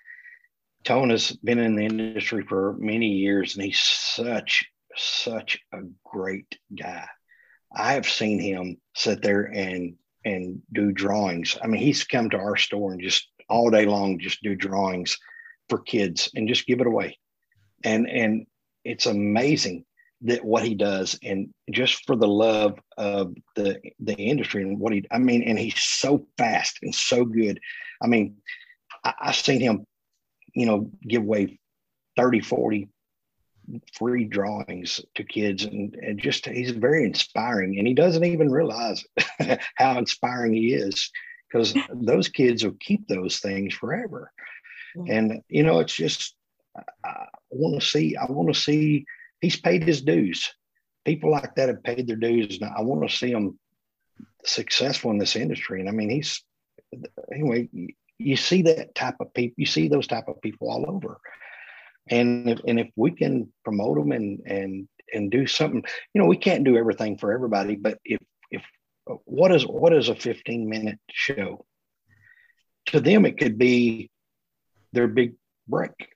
[0.86, 4.64] Tone has been in the industry for many years, and he's such
[4.94, 7.06] such a great guy.
[7.74, 11.58] I have seen him sit there and and do drawings.
[11.62, 15.18] I mean, he's come to our store and just all day long just do drawings
[15.68, 17.18] for kids and just give it away.
[17.84, 18.46] And and
[18.84, 19.84] it's amazing
[20.22, 24.92] that what he does and just for the love of the the industry and what
[24.92, 27.58] he I mean, and he's so fast and so good.
[28.00, 28.36] I mean,
[29.04, 29.84] I, I've seen him,
[30.56, 31.60] you know, give away
[32.16, 32.88] 30, 40
[33.92, 35.64] free drawings to kids.
[35.64, 39.04] And, and just he's very inspiring and he doesn't even realize
[39.76, 41.10] how inspiring he is
[41.48, 44.32] because those kids will keep those things forever.
[44.96, 45.12] Mm-hmm.
[45.12, 46.34] and you know it's just
[47.04, 49.04] i want to see i want to see
[49.40, 50.52] he's paid his dues.
[51.04, 53.58] People like that have paid their dues and i want to see them
[54.44, 55.80] successful in this industry.
[55.80, 56.42] And i mean he's
[57.32, 57.68] anyway
[58.18, 61.18] you see that type of people you see those type of people all over.
[62.08, 66.26] And if, and if we can promote them and and and do something you know
[66.26, 68.62] we can't do everything for everybody but if if
[69.24, 71.64] what is what is a 15 minute show?
[72.86, 74.10] To them it could be
[74.92, 75.34] their big
[75.68, 76.08] break.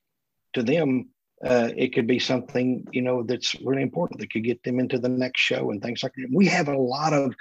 [0.55, 1.11] To them
[1.45, 4.99] uh, it could be something you know that's really important that could get them into
[4.99, 6.29] the next show and things like that.
[6.33, 7.35] We have a lot of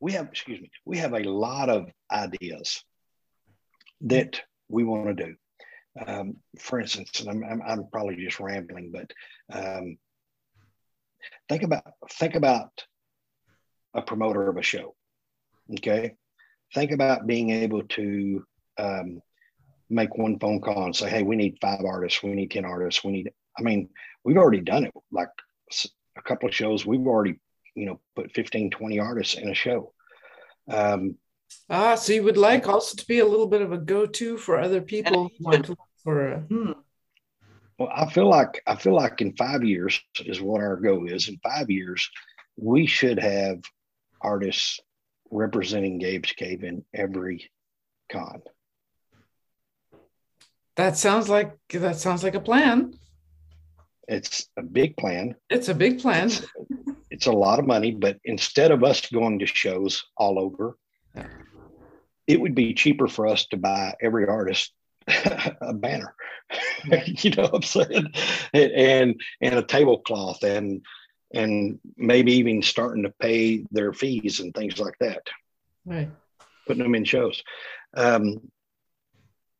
[0.00, 2.82] we have excuse me we have a lot of ideas
[4.00, 5.34] that we want to do
[6.06, 9.10] um, for instance, and I'm, I'm, I'm, probably just rambling, but
[9.52, 9.98] um,
[11.48, 11.82] think about
[12.12, 12.70] think about
[13.94, 14.94] a promoter of a show.
[15.78, 16.14] Okay,
[16.74, 18.44] think about being able to
[18.78, 19.20] um,
[19.88, 22.22] make one phone call and say, "Hey, we need five artists.
[22.22, 23.02] We need ten artists.
[23.02, 23.88] We need." I mean,
[24.24, 24.92] we've already done it.
[25.10, 25.28] Like
[26.16, 27.40] a couple of shows, we've already
[27.74, 29.92] you know put 15, 20 artists in a show.
[30.68, 31.16] Um,
[31.68, 34.58] Ah, so you would like also to be a little bit of a go-to for
[34.58, 36.40] other people who want to look for a.
[36.40, 36.72] Hmm.
[37.78, 41.28] Well, I feel like I feel like in five years is what our goal is.
[41.28, 42.08] In five years,
[42.56, 43.60] we should have
[44.20, 44.80] artists
[45.30, 47.50] representing Gabe's Cave in every
[48.10, 48.42] con.
[50.76, 52.94] That sounds like that sounds like a plan.
[54.08, 55.36] It's a big plan.
[55.48, 56.30] It's a big plan.
[57.20, 60.76] It's, a lot of money, but instead of us going to shows all over,
[62.26, 64.72] it would be cheaper for us to buy every artist
[65.60, 66.14] a banner.
[67.06, 68.12] you know what I'm saying?
[68.54, 70.82] And and a tablecloth and
[71.32, 75.22] and maybe even starting to pay their fees and things like that.
[75.84, 76.10] Right.
[76.66, 77.42] Putting them in shows.
[77.96, 78.50] Um,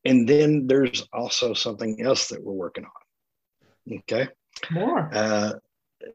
[0.04, 3.98] and then there's also something else that we're working on.
[3.98, 4.28] Okay.
[4.70, 5.10] More.
[5.12, 5.52] Uh,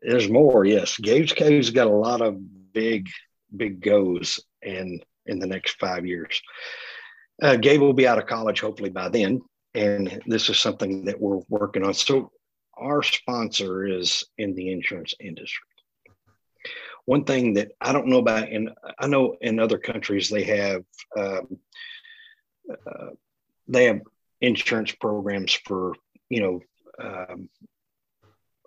[0.02, 0.98] there's more, yes.
[0.98, 2.38] Gabe's Cave's got a lot of
[2.74, 3.08] big,
[3.56, 4.40] big goes.
[4.62, 6.42] in in the next five years.
[7.42, 9.42] Uh, Gabe will be out of college hopefully by then,
[9.74, 11.94] and this is something that we're working on.
[11.94, 12.32] So
[12.78, 15.68] our sponsor is in the insurance industry.
[17.06, 20.84] One thing that I don't know about, and I know in other countries they have
[21.16, 21.60] um,
[22.70, 23.10] uh,
[23.68, 24.02] they have
[24.42, 25.94] insurance programs for
[26.30, 26.60] you know
[27.00, 27.50] um,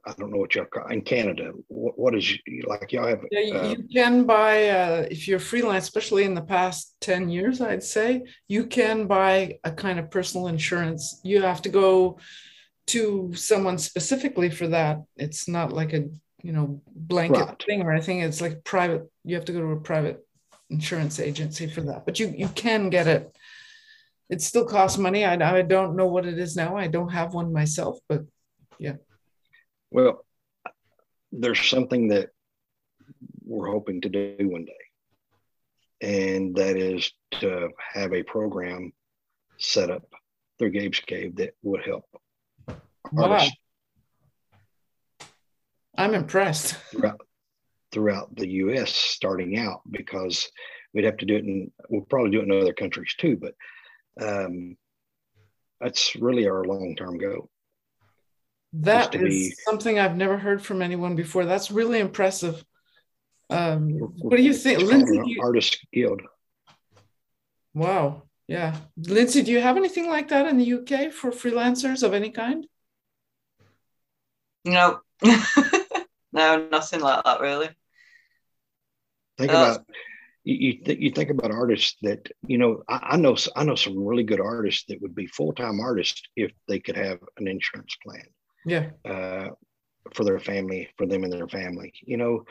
[0.07, 1.53] I don't know what y'all call in Canada.
[1.69, 3.25] What, what is like y'all have?
[3.31, 7.61] Yeah, uh, you can buy uh, if you're freelance, especially in the past ten years,
[7.61, 11.21] I'd say you can buy a kind of personal insurance.
[11.25, 12.19] You have to go
[12.89, 15.03] to someone specifically for that.
[15.17, 16.09] It's not like a
[16.43, 17.63] you know blanket right.
[17.65, 18.21] thing or anything.
[18.21, 19.11] It's like private.
[19.25, 20.25] You have to go to a private
[20.71, 23.35] insurance agency for that, but you you can get it
[24.31, 25.25] it still costs money.
[25.25, 26.77] I, I don't know what it is now.
[26.77, 28.25] I don't have one myself, but
[28.79, 28.97] yeah.
[29.91, 30.25] Well,
[31.33, 32.31] there's something that
[33.45, 34.73] we're hoping to do one day,
[36.01, 38.93] and that is to have a program
[39.59, 40.05] set up
[40.59, 42.05] through Gabe's Cave that would help
[43.13, 43.31] wow.
[43.31, 43.57] artists.
[45.97, 46.75] I'm impressed.
[46.91, 47.21] Throughout,
[47.91, 48.93] throughout the U.S.
[48.93, 50.49] starting out because
[50.95, 53.55] we'd have to do it in we'll probably do it in other countries too, but
[54.21, 54.77] um,
[55.81, 57.51] that's really our long-term goal.
[58.75, 61.45] That is be, something I've never heard from anyone before.
[61.45, 62.63] That's really impressive.
[63.51, 65.21] Um, what do you think, Lindsey?
[65.25, 65.41] You...
[65.43, 66.21] Artist Guild.
[67.75, 68.25] Wow.
[68.49, 72.31] Yeah, Lindsey, do you have anything like that in the UK for freelancers of any
[72.31, 72.67] kind?
[74.65, 75.01] No,
[76.33, 77.69] no, nothing like that really.
[79.37, 79.87] Think uh, about
[80.45, 80.55] you.
[80.55, 82.83] You, th- you, think about artists that you know.
[82.89, 83.37] I, I, know.
[83.55, 86.97] I know some really good artists that would be full time artists if they could
[86.97, 88.25] have an insurance plan.
[88.69, 88.91] Yeah.
[89.05, 89.51] Uh,
[90.15, 91.93] for their family, for them and their family.
[92.03, 92.45] You know,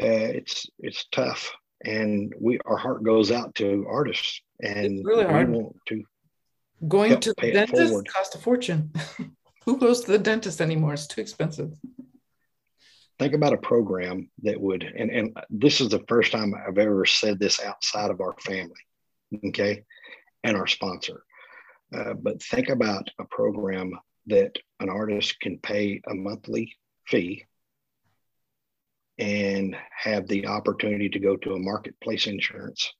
[0.00, 1.52] uh, it's it's tough,
[1.84, 5.50] and we our heart goes out to artists, and it's really hard.
[5.50, 6.02] want to
[6.88, 8.92] going to the dentist cost a fortune.
[9.64, 10.92] Who goes to the dentist anymore?
[10.92, 11.72] It's too expensive
[13.18, 17.04] think about a program that would and, and this is the first time i've ever
[17.04, 18.72] said this outside of our family
[19.46, 19.82] okay
[20.42, 21.24] and our sponsor
[21.94, 23.92] uh, but think about a program
[24.26, 27.44] that an artist can pay a monthly fee
[29.18, 32.92] and have the opportunity to go to a marketplace insurance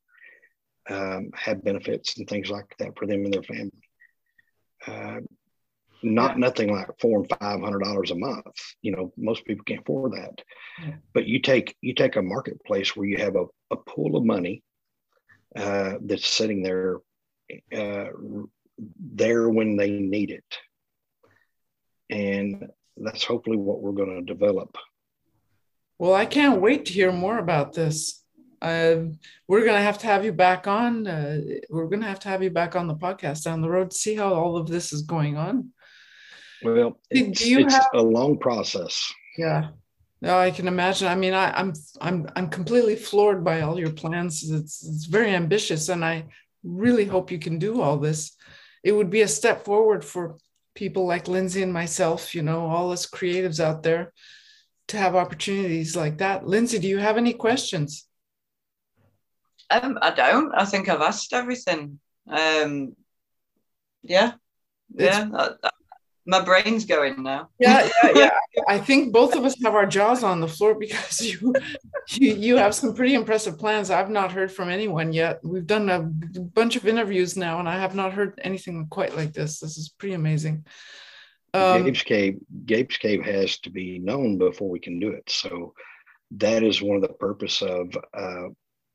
[0.91, 3.71] um, have benefits and things like that for them and their family
[4.87, 5.21] uh,
[6.05, 6.39] not yeah.
[6.39, 8.45] nothing like four and five hundred dollars a month.
[8.83, 10.43] You know, most people can't afford that.
[10.81, 10.95] Yeah.
[11.13, 14.63] But you take you take a marketplace where you have a, a pool of money
[15.57, 16.99] uh, that's sitting there
[17.75, 18.09] uh,
[18.99, 20.45] there when they need it,
[22.11, 24.77] and that's hopefully what we're going to develop.
[25.99, 28.23] Well, I can't wait to hear more about this.
[28.61, 29.05] Uh,
[29.47, 31.07] we're going to have to have you back on.
[31.07, 33.91] Uh, we're going to have to have you back on the podcast down the road
[33.91, 35.71] to see how all of this is going on.
[36.63, 39.13] Well, it's, it's have, a long process.
[39.37, 39.69] Yeah.
[40.23, 41.09] No, I can imagine.
[41.09, 44.51] I mean, I, I'm I'm I'm completely floored by all your plans.
[44.51, 46.25] It's it's very ambitious, and I
[46.63, 48.33] really hope you can do all this.
[48.83, 50.37] It would be a step forward for
[50.75, 54.13] people like Lindsey and myself, you know, all us creatives out there
[54.89, 56.47] to have opportunities like that.
[56.47, 58.07] Lindsey, do you have any questions?
[59.71, 60.55] Um, I don't.
[60.55, 61.99] I think I've asked everything.
[62.29, 62.95] Um,
[64.03, 64.33] yeah,
[64.95, 65.49] it's, yeah
[66.27, 67.51] my brain's going now.
[67.59, 68.31] Yeah, yeah, yeah.
[68.69, 71.55] I think both of us have our jaws on the floor because you,
[72.13, 73.91] you, you have some pretty impressive plans.
[73.91, 75.41] I've not heard from anyone yet.
[75.43, 79.33] We've done a bunch of interviews now, and I have not heard anything quite like
[79.33, 79.61] this.
[79.61, 80.65] This is pretty amazing.
[81.53, 85.29] Um, Gabe's Cave, Gabe's Cave has to be known before we can do it.
[85.29, 85.75] So
[86.33, 87.97] that is one of the purpose of.
[88.13, 88.49] Uh,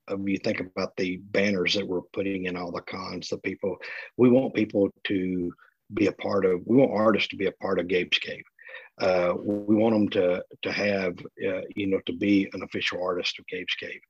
[0.07, 3.77] of you think about the banners that we're putting in all the cons, the people
[4.17, 5.53] we want people to
[5.93, 6.61] be a part of.
[6.65, 8.43] We want artists to be a part of Gabe's Cave.
[8.99, 11.17] Uh, we want them to to have
[11.47, 14.01] uh, you know to be an official artist of Gabe's Cave,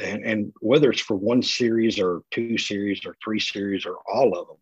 [0.00, 4.38] and and whether it's for one series or two series or three series or all
[4.38, 4.56] of them,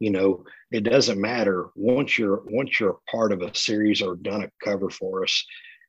[0.00, 1.68] you know it doesn't matter.
[1.76, 5.44] Once you're once you're a part of a series or done a cover for us,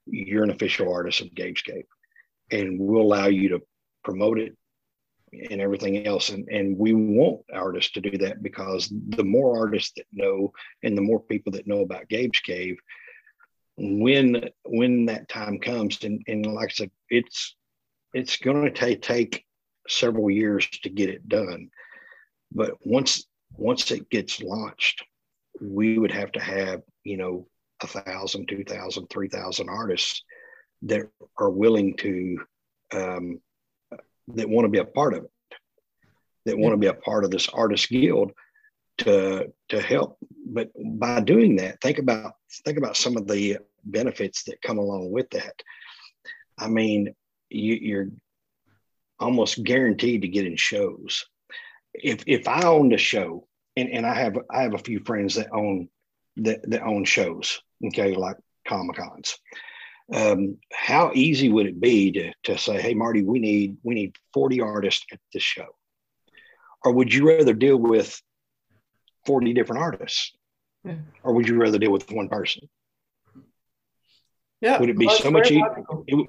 [0.05, 1.85] you're an official artist of Gabe's Cave,
[2.51, 3.61] and we'll allow you to
[4.03, 4.55] promote it
[5.49, 6.29] and everything else.
[6.29, 10.51] And, and we want artists to do that because the more artists that know
[10.83, 12.77] and the more people that know about Gabe's Cave,
[13.77, 17.55] when when that time comes, and, and like I said, it's
[18.13, 19.45] it's going to take take
[19.87, 21.69] several years to get it done.
[22.51, 23.25] But once
[23.55, 25.03] once it gets launched,
[25.61, 27.47] we would have to have, you know,
[27.81, 30.23] a thousand, two thousand, three thousand artists
[30.83, 32.37] that are willing to
[32.93, 33.39] um,
[34.29, 35.31] that want to be a part of it,
[36.45, 38.31] that want to be a part of this artist guild
[38.99, 40.17] to to help.
[40.45, 42.33] But by doing that, think about
[42.65, 45.61] think about some of the benefits that come along with that.
[46.57, 47.13] I mean,
[47.49, 48.09] you, you're
[49.19, 51.25] almost guaranteed to get in shows.
[51.93, 55.35] If if I owned a show, and, and I have I have a few friends
[55.35, 55.89] that own
[56.37, 59.37] that, that own shows, okay, like Comic Cons
[60.11, 64.15] um, how easy would it be to, to say, hey, Marty, we need we need
[64.33, 65.67] 40 artists at this show?
[66.83, 68.21] Or would you rather deal with
[69.25, 70.33] 40 different artists?
[70.83, 70.95] Yeah.
[71.23, 72.69] Or would you rather deal with one person?
[74.59, 74.79] Yeah.
[74.79, 75.83] Would it be so much easier?
[76.07, 76.27] It,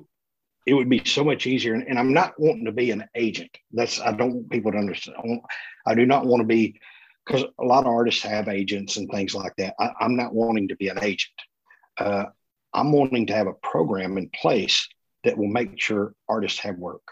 [0.67, 1.75] it would be so much easier.
[1.75, 3.51] And, and, I'm not wanting to be an agent.
[3.73, 5.17] That's I don't want people to understand.
[5.19, 5.43] I, want,
[5.87, 6.81] I do not want to be
[7.25, 9.75] because a lot of artists have agents and things like that.
[9.79, 11.35] I, am not wanting to be an agent.
[11.99, 12.27] Uh,
[12.75, 14.89] I'm wanting to have a program in place
[15.23, 17.07] that will make sure artists have work,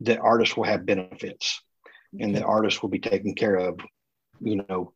[0.00, 1.60] that artists will have benefits,
[2.20, 3.80] and that artists will be taken care of,
[4.40, 4.92] you know,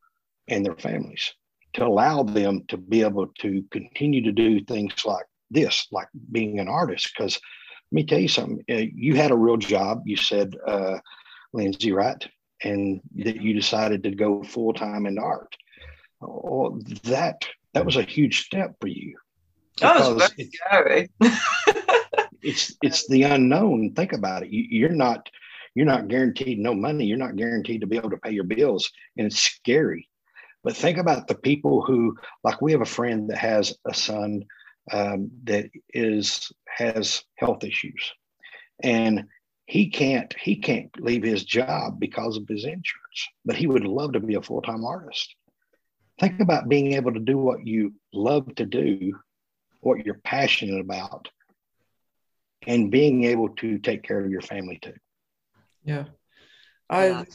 [0.48, 1.32] and their families
[1.72, 6.58] to allow them to be able to continue to do things like this, like being
[6.58, 7.10] an artist.
[7.16, 7.40] Because
[7.90, 10.98] let me tell you something, uh, you had a real job, you said, uh,
[11.52, 12.26] Lindsey, right?
[12.62, 15.56] And that you decided to go full time in art.
[16.22, 19.16] Oh, that that was a huge step for you.
[19.80, 21.10] That was very scary.
[22.42, 23.92] it's it's the unknown.
[23.94, 24.50] Think about it.
[24.50, 25.28] You, you're not
[25.74, 27.06] you're not guaranteed no money.
[27.06, 30.08] You're not guaranteed to be able to pay your bills, and it's scary.
[30.62, 34.44] But think about the people who, like, we have a friend that has a son
[34.92, 38.12] um, that is has health issues,
[38.82, 39.26] and
[39.66, 43.28] he can't he can't leave his job because of his insurance.
[43.44, 45.34] But he would love to be a full time artist.
[46.18, 49.18] Think about being able to do what you love to do,
[49.80, 51.28] what you're passionate about,
[52.66, 54.94] and being able to take care of your family too.
[55.84, 56.04] Yeah,
[56.88, 57.26] I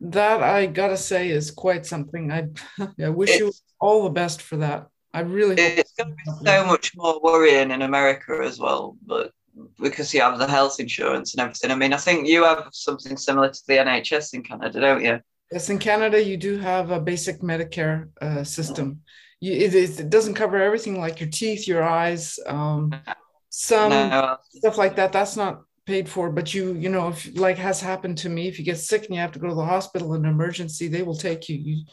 [0.00, 2.30] that I gotta say is quite something.
[2.30, 2.48] I,
[3.02, 4.88] I wish it's, you all the best for that.
[5.12, 5.56] I really.
[5.56, 9.32] It's going to be so much more worrying in America as well, but
[9.80, 11.70] because you have the health insurance and everything.
[11.70, 15.20] I mean, I think you have something similar to the NHS in Canada, don't you?
[15.50, 19.00] Yes, in Canada, you do have a basic Medicare uh, system.
[19.40, 22.92] You, it, it, doesn't cover everything like your teeth, your eyes, um,
[23.50, 24.36] some no.
[24.50, 25.12] stuff like that.
[25.12, 28.58] That's not paid for but you you know if like has happened to me if
[28.58, 31.02] you get sick and you have to go to the hospital in an emergency they
[31.02, 31.84] will take you, you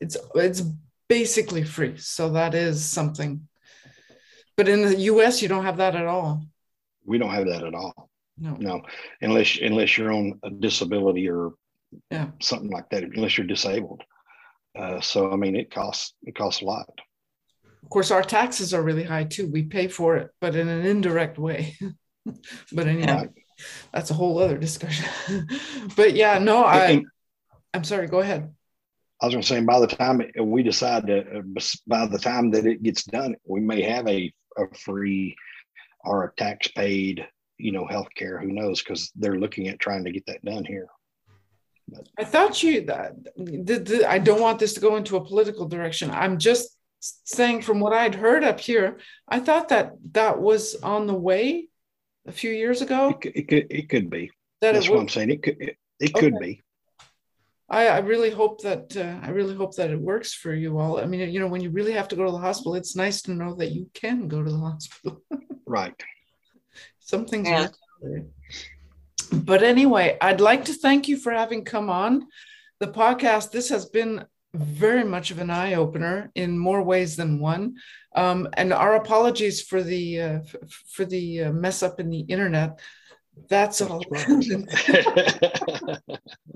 [0.00, 0.62] it's it's
[1.08, 3.48] basically free so that is something.
[4.56, 6.44] But in the us you don't have that at all.
[7.06, 8.10] We don't have that at all.
[8.36, 8.56] No.
[8.60, 8.82] No.
[9.22, 11.54] Unless unless you're on a disability or
[12.10, 12.26] yeah.
[12.40, 14.02] something like that unless you're disabled
[14.78, 16.88] uh, so i mean it costs it costs a lot
[17.82, 20.84] of course our taxes are really high too we pay for it but in an
[20.86, 21.76] indirect way
[22.72, 23.24] but anyway, yeah.
[23.92, 25.06] that's a whole other discussion.
[25.96, 27.06] but yeah, no, I, and,
[27.74, 28.06] I'm sorry.
[28.06, 28.52] Go ahead.
[29.20, 31.42] I was going to say, by the time we decide to,
[31.86, 35.34] by the time that it gets done, we may have a, a free
[36.04, 37.26] or a tax paid,
[37.58, 38.40] you know, healthcare.
[38.40, 38.80] Who knows?
[38.80, 40.86] Because they're looking at trying to get that done here.
[41.88, 45.24] But, I thought you that the, the, I don't want this to go into a
[45.24, 46.10] political direction.
[46.10, 51.06] I'm just saying from what I'd heard up here, I thought that that was on
[51.06, 51.68] the way
[52.28, 53.18] a few years ago?
[53.22, 54.30] It, it could, it could be.
[54.60, 55.30] That That's what I'm saying.
[55.30, 56.20] It could, it, it okay.
[56.20, 56.62] could be.
[57.70, 61.00] I, I really hope that uh, I really hope that it works for you all.
[61.00, 63.20] I mean, you know, when you really have to go to the hospital, it's nice
[63.22, 65.22] to know that you can go to the hospital.
[65.66, 65.94] right.
[66.98, 67.68] Something's yeah.
[69.32, 72.26] But anyway, I'd like to thank you for having come on
[72.80, 73.50] the podcast.
[73.50, 74.24] This has been
[74.54, 77.76] very much of an eye opener in more ways than one.
[78.14, 80.38] Um, and our apologies for the uh,
[80.88, 82.80] for the uh, mess up in the internet.
[83.48, 84.02] That's all.
[84.16, 84.26] uh,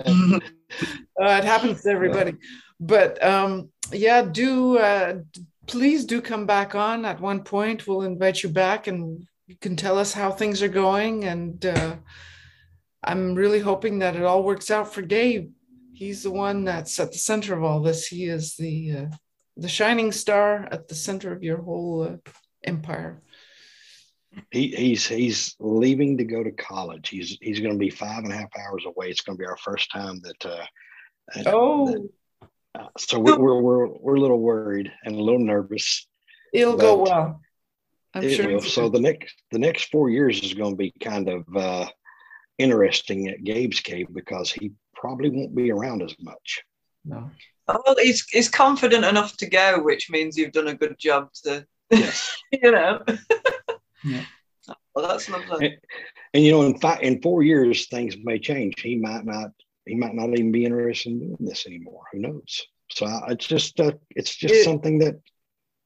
[0.04, 2.34] it happens to everybody.
[2.80, 5.18] But um, yeah, do uh,
[5.66, 7.86] please do come back on at one point.
[7.86, 11.24] We'll invite you back and you can tell us how things are going.
[11.24, 11.96] And uh,
[13.04, 15.50] I'm really hoping that it all works out for Gabe
[16.02, 18.06] he's the one that's at the center of all this.
[18.06, 19.06] He is the uh,
[19.56, 22.30] the shining star at the center of your whole uh,
[22.64, 23.22] empire.
[24.50, 27.08] He, he's he's leaving to go to college.
[27.08, 29.10] He's he's going to be five and a half hours away.
[29.10, 30.46] It's going to be our first time that.
[30.46, 30.64] Uh,
[31.46, 31.86] oh.
[31.86, 32.08] That,
[32.74, 36.06] uh, so we're, we're we're we're a little worried and a little nervous.
[36.54, 37.40] It'll go well.
[38.14, 38.48] I'm sure.
[38.48, 38.60] Will.
[38.62, 41.86] So the next the next four years is going to be kind of uh,
[42.58, 46.62] interesting at Gabe's cave because he probably won't be around as much.
[47.04, 47.30] No.
[47.68, 51.66] Oh, he's, he's confident enough to go, which means you've done a good job to,
[51.90, 52.36] yes.
[52.52, 53.02] you know.
[54.04, 54.24] yeah.
[54.94, 55.66] Well, that's lovely.
[55.66, 55.76] And,
[56.34, 58.80] and, you know, in five, in four years, things may change.
[58.80, 59.50] He might not.
[59.84, 62.02] He might not even be interested in doing this anymore.
[62.12, 62.62] Who knows?
[62.90, 65.16] So I, it's just uh, it's just it, something that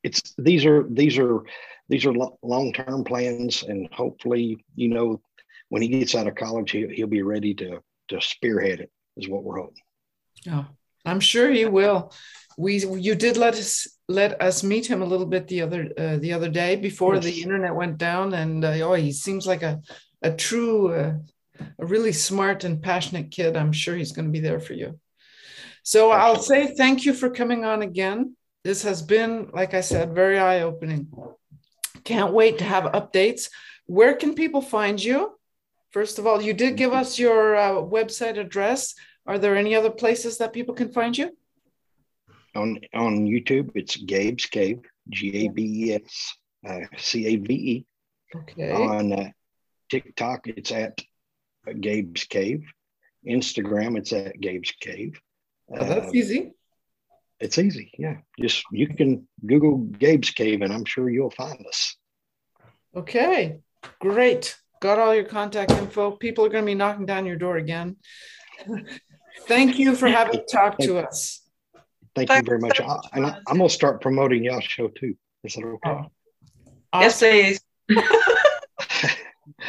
[0.03, 1.41] it's these are these are
[1.89, 2.13] these are
[2.43, 5.21] long term plans, and hopefully, you know,
[5.69, 9.29] when he gets out of college, he, he'll be ready to to spearhead it is
[9.29, 9.83] what we're hoping.
[10.51, 10.67] Oh,
[11.05, 12.13] I'm sure he will.
[12.57, 16.17] We you did let us let us meet him a little bit the other uh,
[16.19, 17.25] the other day before yes.
[17.25, 19.81] the internet went down, and uh, oh, he seems like a
[20.23, 21.15] a true, uh,
[21.79, 23.57] a really smart and passionate kid.
[23.57, 24.99] I'm sure he's going to be there for you.
[25.83, 26.23] So Absolutely.
[26.23, 28.37] I'll say thank you for coming on again.
[28.65, 31.09] This has been, like I said, very eye opening.
[32.03, 33.51] Can't wait to have updates.
[33.87, 35.33] Where can people find you?
[35.97, 38.95] First of all, you did give us your uh, website address.
[39.27, 41.35] Are there any other places that people can find you?
[42.55, 46.37] On on YouTube, it's Gabe's Cave, G A B E S
[46.69, 47.87] uh, C A V E.
[48.37, 48.73] Okay.
[48.73, 49.31] On uh,
[49.91, 51.01] TikTok, it's at
[51.81, 52.63] Gabe's Cave.
[53.27, 55.19] Instagram, it's at Gabe's Cave.
[55.71, 56.53] Oh, that's Uh, easy.
[57.41, 57.91] it's easy.
[57.99, 58.19] Yeah.
[58.39, 61.97] Just you can Google Gabe's Cave and I'm sure you'll find us.
[62.95, 63.61] Okay,
[63.99, 64.59] great.
[64.81, 66.13] Got all your contact info.
[66.13, 67.97] People are going to be knocking down your door again.
[69.47, 71.43] Thank you for having talked to us.
[72.15, 72.81] Thank you very much.
[72.81, 73.43] I, and I, Martin.
[73.49, 75.15] I'm going to start promoting y'all's show too.
[75.45, 76.09] Is that okay?
[76.93, 77.61] Oh, Yes, please.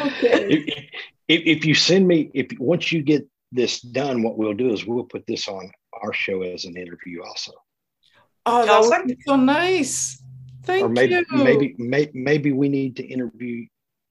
[0.01, 0.47] Okay.
[0.49, 0.85] if,
[1.27, 4.85] if, if you send me, if once you get this done, what we'll do is
[4.85, 7.51] we'll put this on our show as an interview also.
[8.45, 10.21] Oh, that would be so nice.
[10.63, 11.25] Thank or maybe you.
[11.31, 13.65] maybe may, maybe we need to interview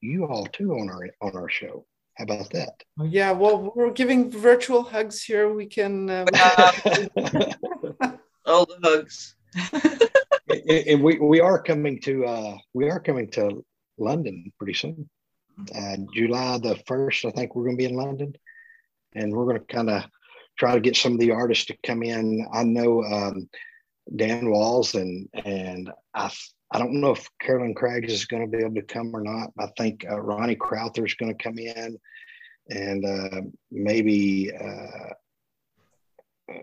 [0.07, 1.85] you all too on our on our show.
[2.17, 2.83] How about that?
[2.99, 5.53] Oh, yeah, well, we're giving virtual hugs here.
[5.53, 6.09] We can.
[6.09, 6.25] Uh,
[8.47, 9.35] All the hugs.
[10.49, 13.65] and and we, we are coming to uh, we are coming to
[13.99, 15.09] London pretty soon.
[15.75, 18.35] Uh, July the first, I think we're going to be in London,
[19.15, 20.05] and we're going to kind of
[20.59, 22.47] try to get some of the artists to come in.
[22.53, 23.49] I know um,
[24.15, 26.31] Dan Walls and and I
[26.73, 29.51] I don't know if Carolyn Craggs is going to be able to come or not.
[29.59, 31.99] I think uh, Ronnie Crowther is going to come in,
[32.71, 33.41] and uh,
[33.71, 34.53] maybe.
[34.55, 35.13] Uh,
[36.53, 36.57] uh,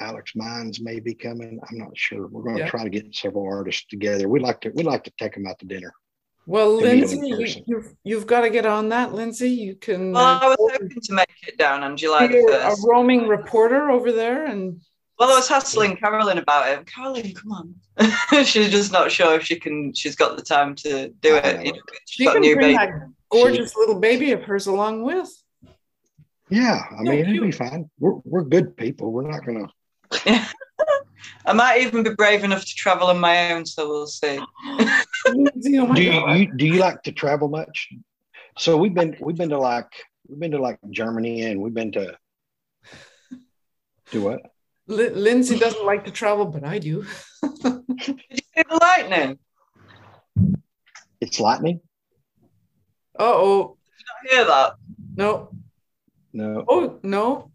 [0.00, 1.58] Alex Mines may be coming.
[1.68, 2.28] I'm not sure.
[2.28, 2.68] We're going to Yeah.
[2.68, 4.28] try to get several artists together.
[4.28, 4.70] We'd like to.
[4.70, 5.92] We'd like to take them out to dinner.
[6.46, 7.64] well, to meet 'em Lindsey, you, person.
[7.66, 9.50] you've, you've got to get on that, Lindsey.
[9.50, 10.12] You can.
[10.12, 13.26] Well, uh, I was hoping to make it down on July the be a roaming
[13.26, 14.80] reporter over there and
[15.18, 16.86] Well, I was hassling Carolyn about it.
[16.86, 17.74] Carolyn, come on.
[18.44, 19.92] she's just not sure if she can.
[19.92, 21.56] She's got the time to do it.
[21.56, 21.62] know.
[21.62, 22.76] You know, she got can new bring baby.
[22.76, 25.28] that gorgeous little baby of hers along with.
[26.50, 27.90] Yeah, I No, mean it'll be fine.
[27.98, 29.12] We're we're good people.
[29.12, 29.68] We're not going
[30.10, 30.48] to.
[31.44, 34.38] I might even be brave enough to travel on my own, so we'll see.
[35.26, 37.88] Lindsey, oh my Do you, you do you like to travel much?
[38.56, 39.90] So we've been we've been to like
[40.28, 42.16] we've been to like Germany and we've been to.
[44.10, 44.40] Do what?
[44.88, 47.04] Li- Lindsey doesn't like to travel, but I do.
[47.62, 47.84] Did
[48.30, 49.38] you see the lightning?
[51.20, 51.80] It's lightning.
[53.18, 53.76] Uh oh.
[53.98, 54.72] Did you not hear that?
[55.16, 55.50] No.
[56.32, 56.64] No.
[56.68, 57.50] Oh no.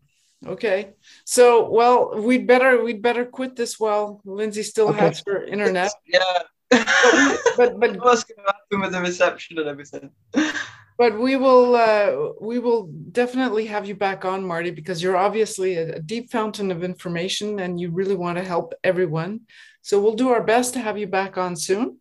[0.46, 0.94] Okay.
[1.26, 5.00] So well, we'd better we'd better quit this while Lindsey still Okay.
[5.00, 5.92] has her internet.
[6.06, 6.20] Yeah.
[7.58, 10.12] But but What's going to happen with the reception and everything?
[10.98, 15.76] But we will uh, we will definitely have you back on marty because you're obviously
[15.76, 19.42] a, a deep fountain of information and you really want to help everyone
[19.82, 21.98] so we'll do our best to have you back on soon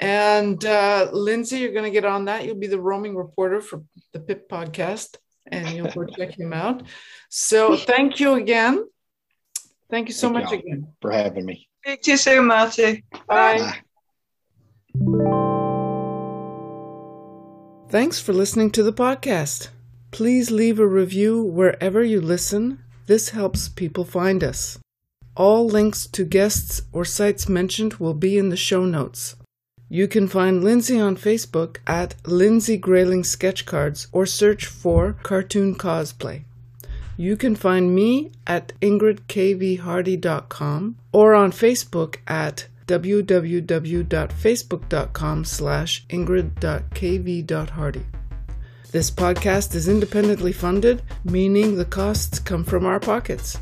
[0.00, 3.82] and uh, lindsey you're going to get on that you'll be the roaming reporter for
[4.12, 6.82] the pip podcast and you'll go check him out
[7.28, 8.84] so thank you again
[9.90, 10.60] thank you so Thank much y'all.
[10.60, 11.68] again For having me.
[11.84, 13.04] Speak to you soon, Marty.
[13.28, 13.80] bye
[14.94, 15.55] Bye.
[17.88, 19.68] Thanks for listening to the podcast.
[20.10, 22.80] Please leave a review wherever you listen.
[23.06, 24.80] This helps people find us.
[25.36, 29.36] All links to guests or sites mentioned will be in the show notes.
[29.88, 36.42] You can find Lindsey on Facebook at Lindsey Greyling Sketchcards or search for Cartoon Cosplay.
[37.16, 48.06] You can find me at ingridkvhardy.com or on Facebook at www.facebook.com slash ingrid.kv.hardy.
[48.92, 53.58] This podcast is independently funded, meaning the costs come from our pockets.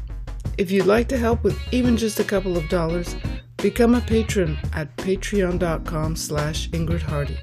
[0.58, 3.16] If you'd like to help with even just a couple of dollars,
[3.56, 7.38] become a patron at patreon.com slash Ingrid Hardy.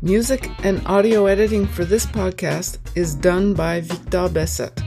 [0.00, 4.80] Music and audio editing for this podcast is done by Victor Besset.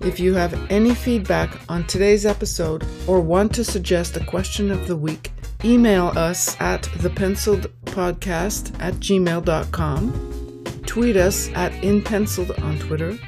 [0.00, 4.86] If you have any feedback on today's episode or want to suggest a question of
[4.86, 5.32] the week,
[5.64, 13.18] email us at thepenciledpodcast at gmail.com, tweet us at inpenciled on Twitter,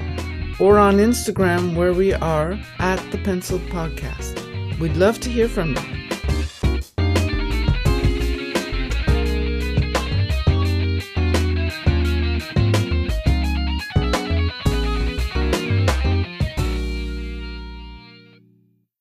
[0.59, 4.79] or on Instagram where we are at the Penciled Podcast.
[4.79, 6.00] We'd love to hear from you.